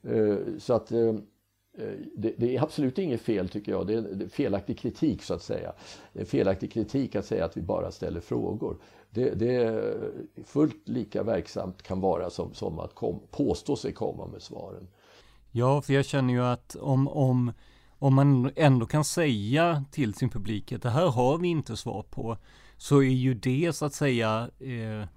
[0.02, 1.08] Eh, så att eh,
[1.78, 3.86] eh, det, är absolut inget fel tycker jag.
[3.86, 5.72] Det är felaktig kritik så att säga.
[6.12, 8.76] Det är felaktig kritik att säga att vi bara ställer frågor.
[9.10, 10.10] Det, det är
[10.44, 14.88] fullt lika verksamt kan vara som, som att kom, påstå sig komma med svaren.
[15.50, 17.52] Ja, för jag känner ju att om, om,
[17.98, 22.02] om man ändå kan säga till sin publik att det här har vi inte svar
[22.02, 22.38] på,
[22.76, 25.08] så är ju det så att säga eh,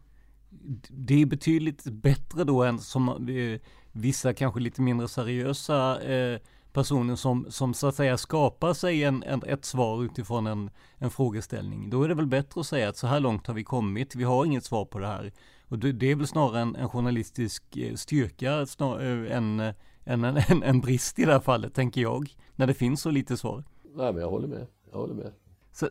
[0.89, 3.59] det är betydligt bättre då än som eh,
[3.91, 6.39] vissa kanske lite mindre seriösa eh,
[6.73, 11.09] personer som, som så att säga skapar sig en, en, ett svar utifrån en, en
[11.09, 11.89] frågeställning.
[11.89, 14.23] Då är det väl bättre att säga att så här långt har vi kommit, vi
[14.23, 15.31] har inget svar på det här.
[15.67, 20.23] Och det, det är väl snarare en, en journalistisk eh, styrka snar, eh, en, en,
[20.23, 23.63] en, en brist i det här fallet, tänker jag, när det finns så lite svar.
[23.95, 24.67] Nej, men jag håller med.
[24.91, 25.31] Jag håller med.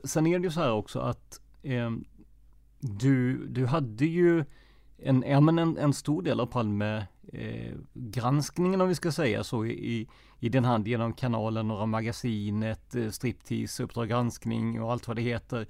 [0.05, 1.91] Sen är det ju så här också att eh,
[2.81, 4.45] du, du hade ju
[4.99, 9.45] en, ja, men en, en stor del av Palme eh, granskningen om vi ska säga
[9.45, 10.09] så i,
[10.39, 15.23] i den hand genom kanalen Norra Magasinet, eh, Striptease, Uppdrag granskning och allt vad det
[15.23, 15.67] heter.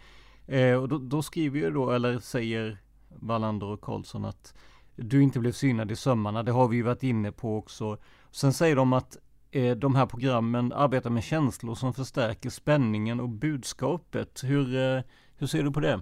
[0.46, 4.54] Eh, och då, då, skriver ju då, eller säger Wallander och Karlsson att
[4.96, 6.42] du inte blev synad i sömmarna.
[6.42, 7.98] Det har vi ju varit inne på också.
[8.32, 9.18] Sen säger de att
[9.50, 14.40] eh, de här programmen arbetar med känslor som förstärker spänningen och budskapet.
[14.44, 15.02] Hur, eh,
[15.36, 16.00] hur ser du på det?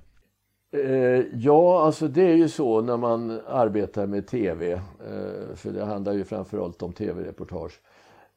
[0.70, 5.84] Eh, ja, alltså det är ju så när man arbetar med tv, eh, för det
[5.84, 7.80] handlar ju framförallt om tv-reportage,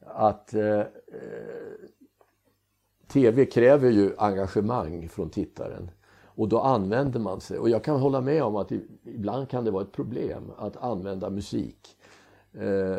[0.06, 0.86] att eh, eh
[3.08, 5.90] tv kräver ju engagemang från tittaren.
[6.34, 8.72] Och då använder man sig, och jag kan hålla med om att
[9.04, 11.96] ibland kan det vara ett problem att använda musik
[12.54, 12.98] Eh,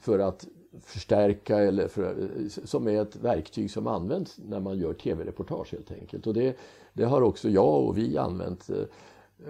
[0.00, 0.48] för att
[0.80, 5.92] förstärka eller för, eh, som är ett verktyg som används när man gör tv-reportage helt
[5.92, 6.26] enkelt.
[6.26, 6.56] Och det,
[6.92, 8.70] det har också jag och vi använt.
[8.70, 8.84] Eh,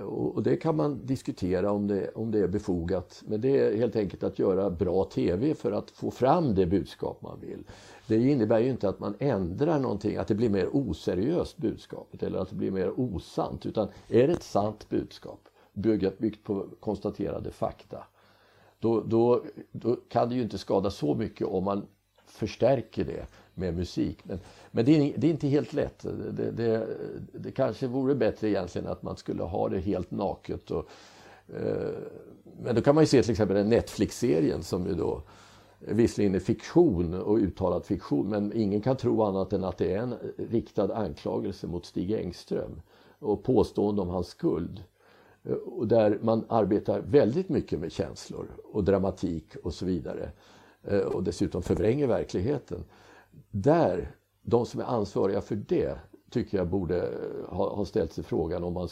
[0.03, 3.23] och det kan man diskutera om det, om det är befogat.
[3.27, 7.23] Men det är helt enkelt att göra bra tv för att få fram det budskap
[7.23, 7.65] man vill.
[8.07, 12.39] Det innebär ju inte att man ändrar någonting, att det blir mer oseriöst budskapet eller
[12.39, 13.67] att det blir mer osant.
[13.67, 15.41] Utan är det ett sant budskap
[16.19, 18.05] byggt på konstaterade fakta
[18.79, 21.87] då, då, då kan det ju inte skada så mycket om man
[22.27, 24.19] förstärker det med musik.
[24.25, 24.41] Men,
[24.71, 26.07] men det, är, det är inte helt lätt.
[26.31, 26.87] Det, det,
[27.33, 30.71] det, kanske vore bättre egentligen att man skulle ha det helt naket.
[30.71, 30.89] Och,
[31.49, 31.91] eh,
[32.61, 35.23] men då kan man ju se till exempel den Netflix-serien som ju då
[35.79, 39.99] visserligen är fiktion och uttalad fiktion men ingen kan tro annat än att det är
[39.99, 42.81] en riktad anklagelse mot Stig Engström
[43.19, 44.83] och påstående om hans skuld.
[45.49, 50.31] Eh, och där man arbetar väldigt mycket med känslor och dramatik och så vidare.
[50.83, 52.85] Eh, och dessutom förvränger verkligheten.
[53.51, 54.11] Där,
[54.43, 55.99] de som är ansvariga för det
[56.31, 58.89] tycker jag borde eh, ha, ha ställt sig frågan om man,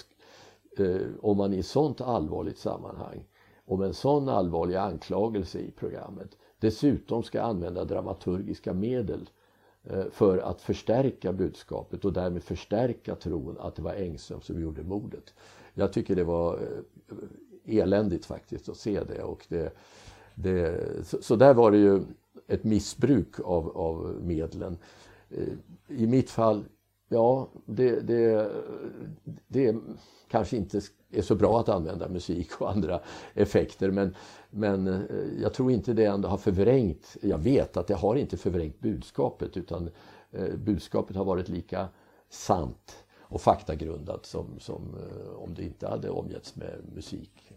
[0.78, 3.24] eh, om man i sånt allvarligt sammanhang,
[3.66, 9.30] om en sån allvarlig anklagelse i programmet dessutom ska använda dramaturgiska medel
[9.84, 14.82] eh, för att förstärka budskapet och därmed förstärka tron att det var Engström som gjorde
[14.82, 15.34] mordet.
[15.78, 19.22] Jag tycker det var eh, eländigt faktiskt att se det.
[19.22, 19.76] Och det,
[20.34, 22.00] det så, så, där var det ju
[22.48, 24.78] ett missbruk av, av medlen.
[25.30, 25.48] Eh,
[25.88, 26.64] I mitt fall,
[27.08, 28.50] ja, det, det,
[29.48, 29.76] det
[30.28, 30.80] kanske inte
[31.10, 33.00] är så bra att använda musik och andra
[33.34, 34.14] effekter men,
[34.50, 38.36] men eh, jag tror inte det ändå har förvrängt, jag vet att det har inte
[38.36, 39.90] förvrängt budskapet utan
[40.56, 41.88] budskapet har varit lika
[42.28, 47.52] sant och faktagrundat som, som eh, om det inte hade omgetts med musik.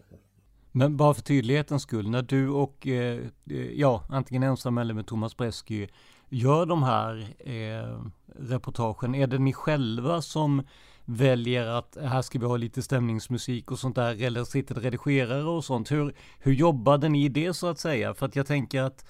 [0.72, 3.18] Men bara för tydlighetens skull, när du och, eh,
[3.50, 5.88] eh ja, antingen ensam eller med Thomas Bresky
[6.28, 10.62] gör de här eh, reportagen, är det ni själva som
[11.04, 15.44] väljer att här ska vi ha lite stämningsmusik och sånt där, eller sitter det redigerare
[15.44, 15.90] och sånt?
[15.90, 18.14] Hur, hur jobbade ni i det så att säga?
[18.14, 19.04] För att jag tänker att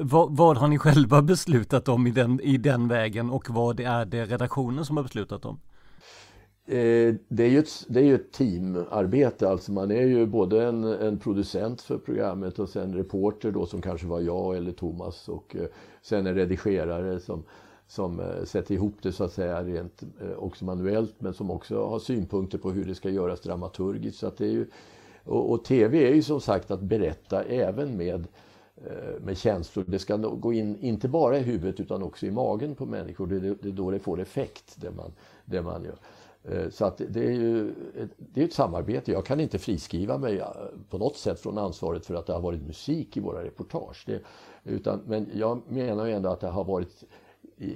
[0.00, 4.04] vad, vad, har ni själva beslutat om i den, i den vägen och vad är
[4.04, 5.60] det redaktionen som har beslutat om?
[6.66, 10.64] Eh, det är ju ett, det är ju ett teamarbete, alltså man är ju både
[10.64, 15.28] en, en producent för programmet och sen reporter då som kanske var jag eller Thomas
[15.28, 15.66] och eh,
[16.02, 17.42] sen en redigerare som,
[17.86, 20.02] som eh, sätter ihop det så att säga rent
[20.36, 24.18] också manuellt men som också har synpunkter på hur det ska göras dramaturgiskt.
[24.18, 24.66] Så att det är ju,
[25.24, 28.26] och, och TV är ju som sagt att berätta även med
[29.20, 29.84] med känslor.
[29.88, 33.26] Det ska gå in, inte bara i huvudet utan också i magen på människor.
[33.26, 35.12] Det är, det är då det får effekt, det man,
[35.44, 35.96] det man gör.
[36.48, 39.12] Eh, så att det är ju ett, det är ett samarbete.
[39.12, 40.48] Jag kan inte friskriva mig eh,
[40.90, 44.04] på något sätt från ansvaret för att det har varit musik i våra reportage.
[44.06, 44.20] Det,
[44.64, 47.04] utan, men jag menar ju ändå att det har varit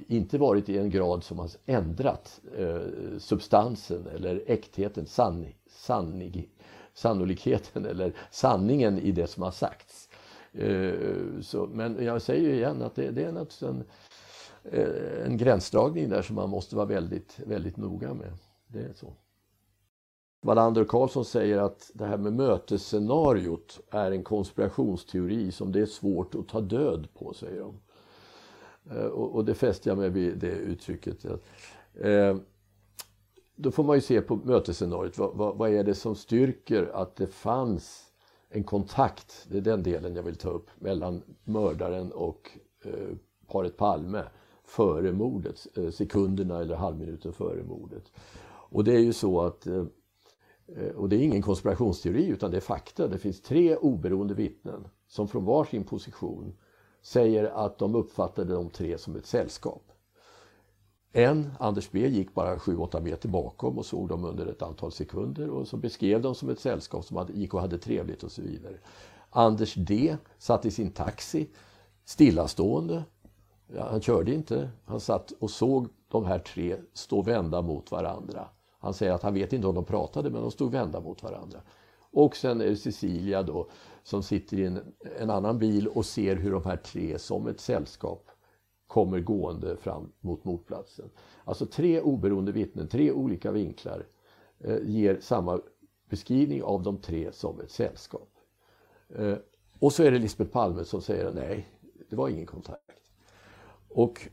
[0.07, 2.79] inte varit i en grad som har ändrat eh,
[3.17, 6.49] substansen eller äktheten, sann, sannig,
[6.93, 10.09] sannolikheten eller sanningen i det som har sagts.
[10.53, 10.93] Eh,
[11.41, 13.83] så, men jag säger ju igen att det, det är naturligtvis en,
[14.63, 18.33] eh, en gränsdragning där som man måste vara väldigt, väldigt noga med.
[18.71, 19.13] Det är så.
[20.41, 25.85] Wallander och Karlsson säger att det här med mötesscenariot är en konspirationsteori som det är
[25.85, 27.79] svårt att ta död på, säger de.
[28.91, 31.25] Eh, och, det fäster jag mig vid det uttrycket.
[31.93, 32.37] Eh,
[33.55, 35.17] då får man ju se på mötesscenariot.
[35.17, 38.11] Vad, vad, vad, är det som styrker att det fanns
[38.49, 42.49] en kontakt, det är den delen jag vill ta upp, mellan mördaren och
[42.83, 43.15] eh,
[43.47, 44.23] paret Palme
[44.63, 48.11] före mordet, eh, sekunderna eller halvminuten före mordet.
[48.69, 49.85] Och det är ju så att, eh,
[50.75, 54.87] eh, och det är ingen konspirationsteori utan det är fakta, det finns tre oberoende vittnen
[55.07, 56.53] som från varsin position
[57.01, 59.83] säger att de uppfattade de tre som ett sällskap.
[61.11, 65.49] En, Anders B, gick bara 7-8 meter bakom och såg dem under ett antal sekunder
[65.49, 68.77] och så beskrev de som ett sällskap som gick och hade trevligt och så vidare.
[69.29, 71.49] Anders D satt i sin taxi
[72.05, 73.03] stillastående.
[73.75, 74.69] Ja, han körde inte.
[74.85, 78.47] Han satt och såg de här tre stå vända mot varandra.
[78.79, 81.61] Han säger att han vet inte om de pratade men de stod vända mot varandra.
[82.11, 83.69] Och sen är det Cecilia då
[84.03, 84.79] som sitter i en,
[85.19, 88.29] en annan bil och ser hur de här tre som ett sällskap
[88.87, 91.09] kommer gående fram mot mordplatsen.
[91.43, 94.05] Alltså tre oberoende vittnen, tre olika vinklar
[94.59, 95.61] eh, ger samma
[96.09, 98.29] beskrivning av de tre som ett sällskap.
[99.15, 99.35] Eh,
[99.79, 101.67] och så är det Lisbeth Palme som säger nej,
[102.09, 103.01] det var ingen kontakt.
[103.89, 104.29] Och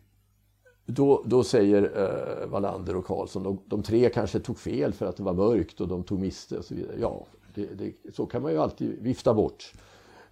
[0.87, 5.17] då, då säger eh, Wallander och Karlsson, de, de tre kanske tog fel för att
[5.17, 6.97] det var mörkt och de tog miste och så vidare.
[7.01, 9.73] Ja, det, det, så kan man ju alltid vifta bort.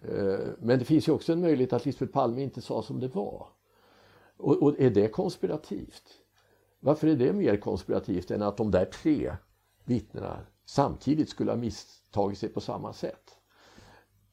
[0.03, 3.15] Eh, men det finns ju också en möjlighet att Lisbeth Palme inte sa som det
[3.15, 3.47] var.
[4.37, 6.05] Och, och, är det konspirativt?
[6.81, 9.37] Varför är det mer konspirativt än att de där tre
[9.85, 13.39] vittnena samtidigt skulle ha misstagit sig på samma sätt?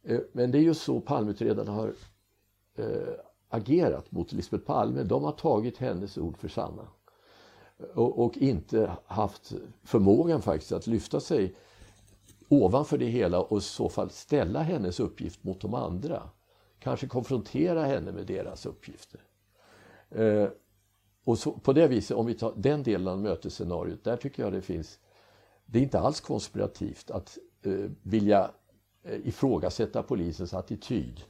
[0.04, 1.94] Eh, men det är ju så Palmeutredarna har
[2.76, 3.14] eh,
[3.52, 5.04] agerat mot Lisbeth Palme.
[5.04, 6.88] De har tagit hennes ord för sanna.
[7.94, 9.54] Och, och inte haft
[9.84, 11.56] förmågan faktiskt att lyfta sig
[12.50, 16.30] ovanför det hela och i så fall ställa hennes uppgift mot de andra.
[16.80, 19.22] Kanske konfrontera henne med deras uppgifter.
[20.10, 20.48] Eh,
[21.24, 24.54] och så, på det viset, om vi tar den delen av mötesscenariot, där tycker jag
[24.54, 25.00] det finns...
[25.66, 28.52] Det är inte alls konspirativt att eh, vilja
[29.04, 31.22] eh, ifrågasätta polisens attityd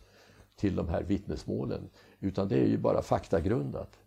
[0.56, 1.90] till de här vittnesmålen.
[2.22, 4.00] Utan det är ju bara faktagrundat.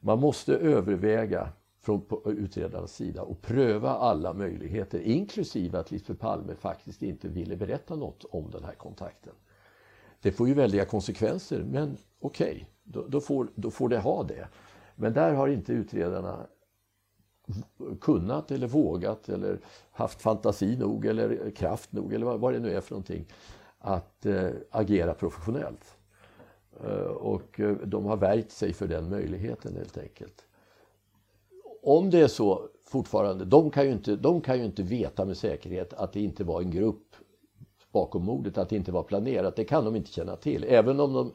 [0.00, 1.48] Man måste överväga
[1.80, 7.96] från utredarens sida och pröva alla möjligheter, inklusive att Lisbeth Palme faktiskt inte ville berätta
[7.96, 9.32] något om den här kontakten.
[10.22, 14.22] Det får ju väldiga konsekvenser, men okej, okay, då, då, får, då får det ha
[14.22, 14.48] det.
[14.94, 16.46] Men där har inte utredarna
[18.00, 19.58] kunnat eller vågat eller
[19.90, 23.24] haft fantasi nog eller kraft nog eller vad, vad det nu är för någonting
[23.78, 25.95] att eh, agera professionellt.
[26.84, 30.46] Eh, och eh, de har värjt sig för den möjligheten helt enkelt
[31.86, 35.36] om det är så fortfarande, de kan, ju inte, de kan ju inte veta med
[35.36, 37.16] säkerhet att det inte var en grupp
[37.92, 39.56] bakom mordet, att det inte var planerat.
[39.56, 40.64] Det kan de inte känna till.
[40.68, 41.32] Även om de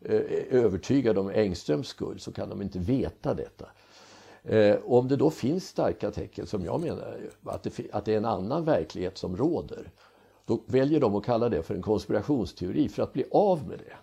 [0.00, 3.66] eh, är övertygade om Engströms skull så kan de inte veta detta.
[4.84, 8.24] Om det då finns starka tecken, som jag menar, att det, att det är en
[8.24, 9.90] annan verklighet som råder,
[10.46, 13.96] då väljer de att kalla det för en konspirationsteori för att bli av med det.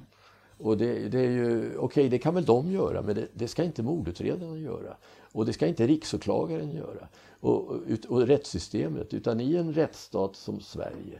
[0.61, 3.47] Och det, det är ju, okej, okay, det kan väl de göra, men det, det
[3.47, 4.97] ska inte mordutredarna göra.
[5.31, 7.07] Och det ska inte riksåklagaren göra
[7.39, 11.19] och, och, och rättssystemet utan i en rättsstat som Sverige.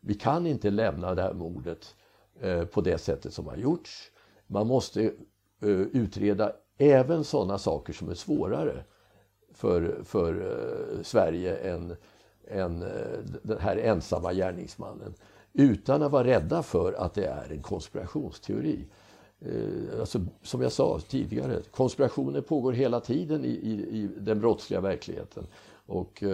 [0.00, 1.94] Vi kan inte lämna det här mordet
[2.40, 4.10] eh, på det sättet som har gjorts.
[4.46, 5.02] Man måste
[5.60, 8.84] eh, utreda även sådana saker som är svårare
[9.54, 11.96] för, för eh, Sverige än,
[12.48, 15.14] än eh, den här ensamma gärningsmannen.
[15.52, 18.84] Utan att vara rädda för att det är en konspirationsteori.
[19.40, 24.80] Eh, alltså, som jag sa tidigare, konspirationer pågår hela tiden i, i, i den brottsliga
[24.80, 25.46] verkligheten.
[25.88, 26.24] Eh, och,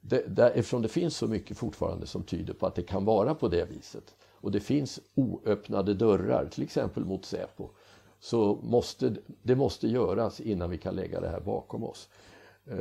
[0.00, 3.34] det, där, eftersom det finns så mycket fortfarande som tyder på att det kan vara
[3.34, 4.14] på det viset
[4.46, 7.68] och det finns oöppnade dörrar, till exempel mot Säpo,
[8.20, 12.08] så måste det måste göras innan vi kan lägga det här bakom oss.
[12.66, 12.76] Eh,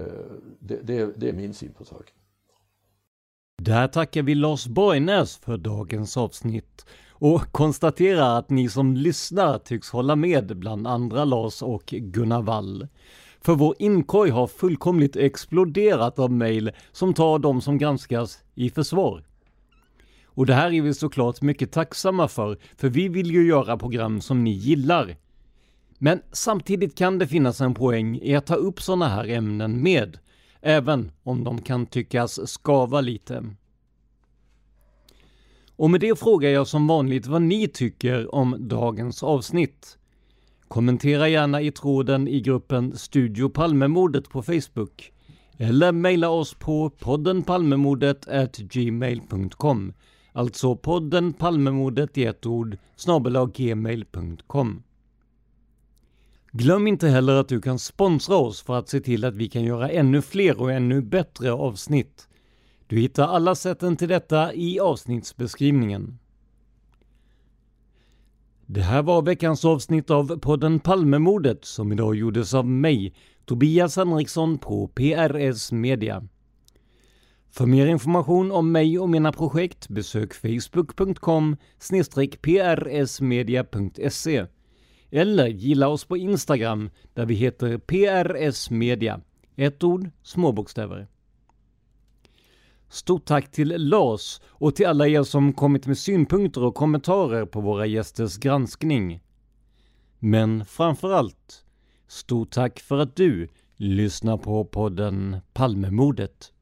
[0.59, 2.15] det, det, det är min syn på saken.
[3.65, 9.89] Där tackar vi Lars Borgnäs för dagens avsnitt och konstaterar att ni som lyssnar tycks
[9.89, 12.87] hålla med bland andra Lars och Gunnar Wall.
[13.41, 19.23] För vår inkorg har fullkomligt exploderat av mejl som tar de som granskas i försvar.
[20.25, 24.21] Och det här är vi såklart mycket tacksamma för, för vi vill ju göra program
[24.21, 25.15] som ni gillar.
[25.97, 30.17] Men samtidigt kan det finnas en poäng i att ta upp sådana här ämnen med,
[30.65, 33.45] även om de kan tyckas skava lite.
[35.75, 39.97] Och med det frågar jag som vanligt vad ni tycker om dagens avsnitt.
[40.67, 45.11] Kommentera gärna i tråden i gruppen Studio Palmemordet på Facebook
[45.57, 48.25] eller mejla oss på poddenpalmemordet
[48.57, 49.93] gmail.com
[50.33, 52.77] Alltså podden Palmemordet i ett ord
[53.53, 54.83] gmail.com
[56.57, 59.63] Glöm inte heller att du kan sponsra oss för att se till att vi kan
[59.63, 62.27] göra ännu fler och ännu bättre avsnitt.
[62.87, 66.19] Du hittar alla sätten till detta i avsnittsbeskrivningen.
[68.65, 73.15] Det här var veckans avsnitt av podden Palmemordet som idag gjordes av mig,
[73.45, 76.27] Tobias Henriksson på PRS Media.
[77.51, 81.57] För mer information om mig och mina projekt besök facebook.com
[82.59, 84.45] prsmedia.se
[85.11, 89.21] eller gilla oss på Instagram där vi heter PRS Media.
[89.55, 91.07] Ett ord, små bokstäver.
[92.89, 97.61] Stort tack till Lars och till alla er som kommit med synpunkter och kommentarer på
[97.61, 99.21] våra gästers granskning.
[100.19, 101.65] Men framför allt,
[102.07, 106.53] stort tack för att du lyssnar på podden Palmemordet.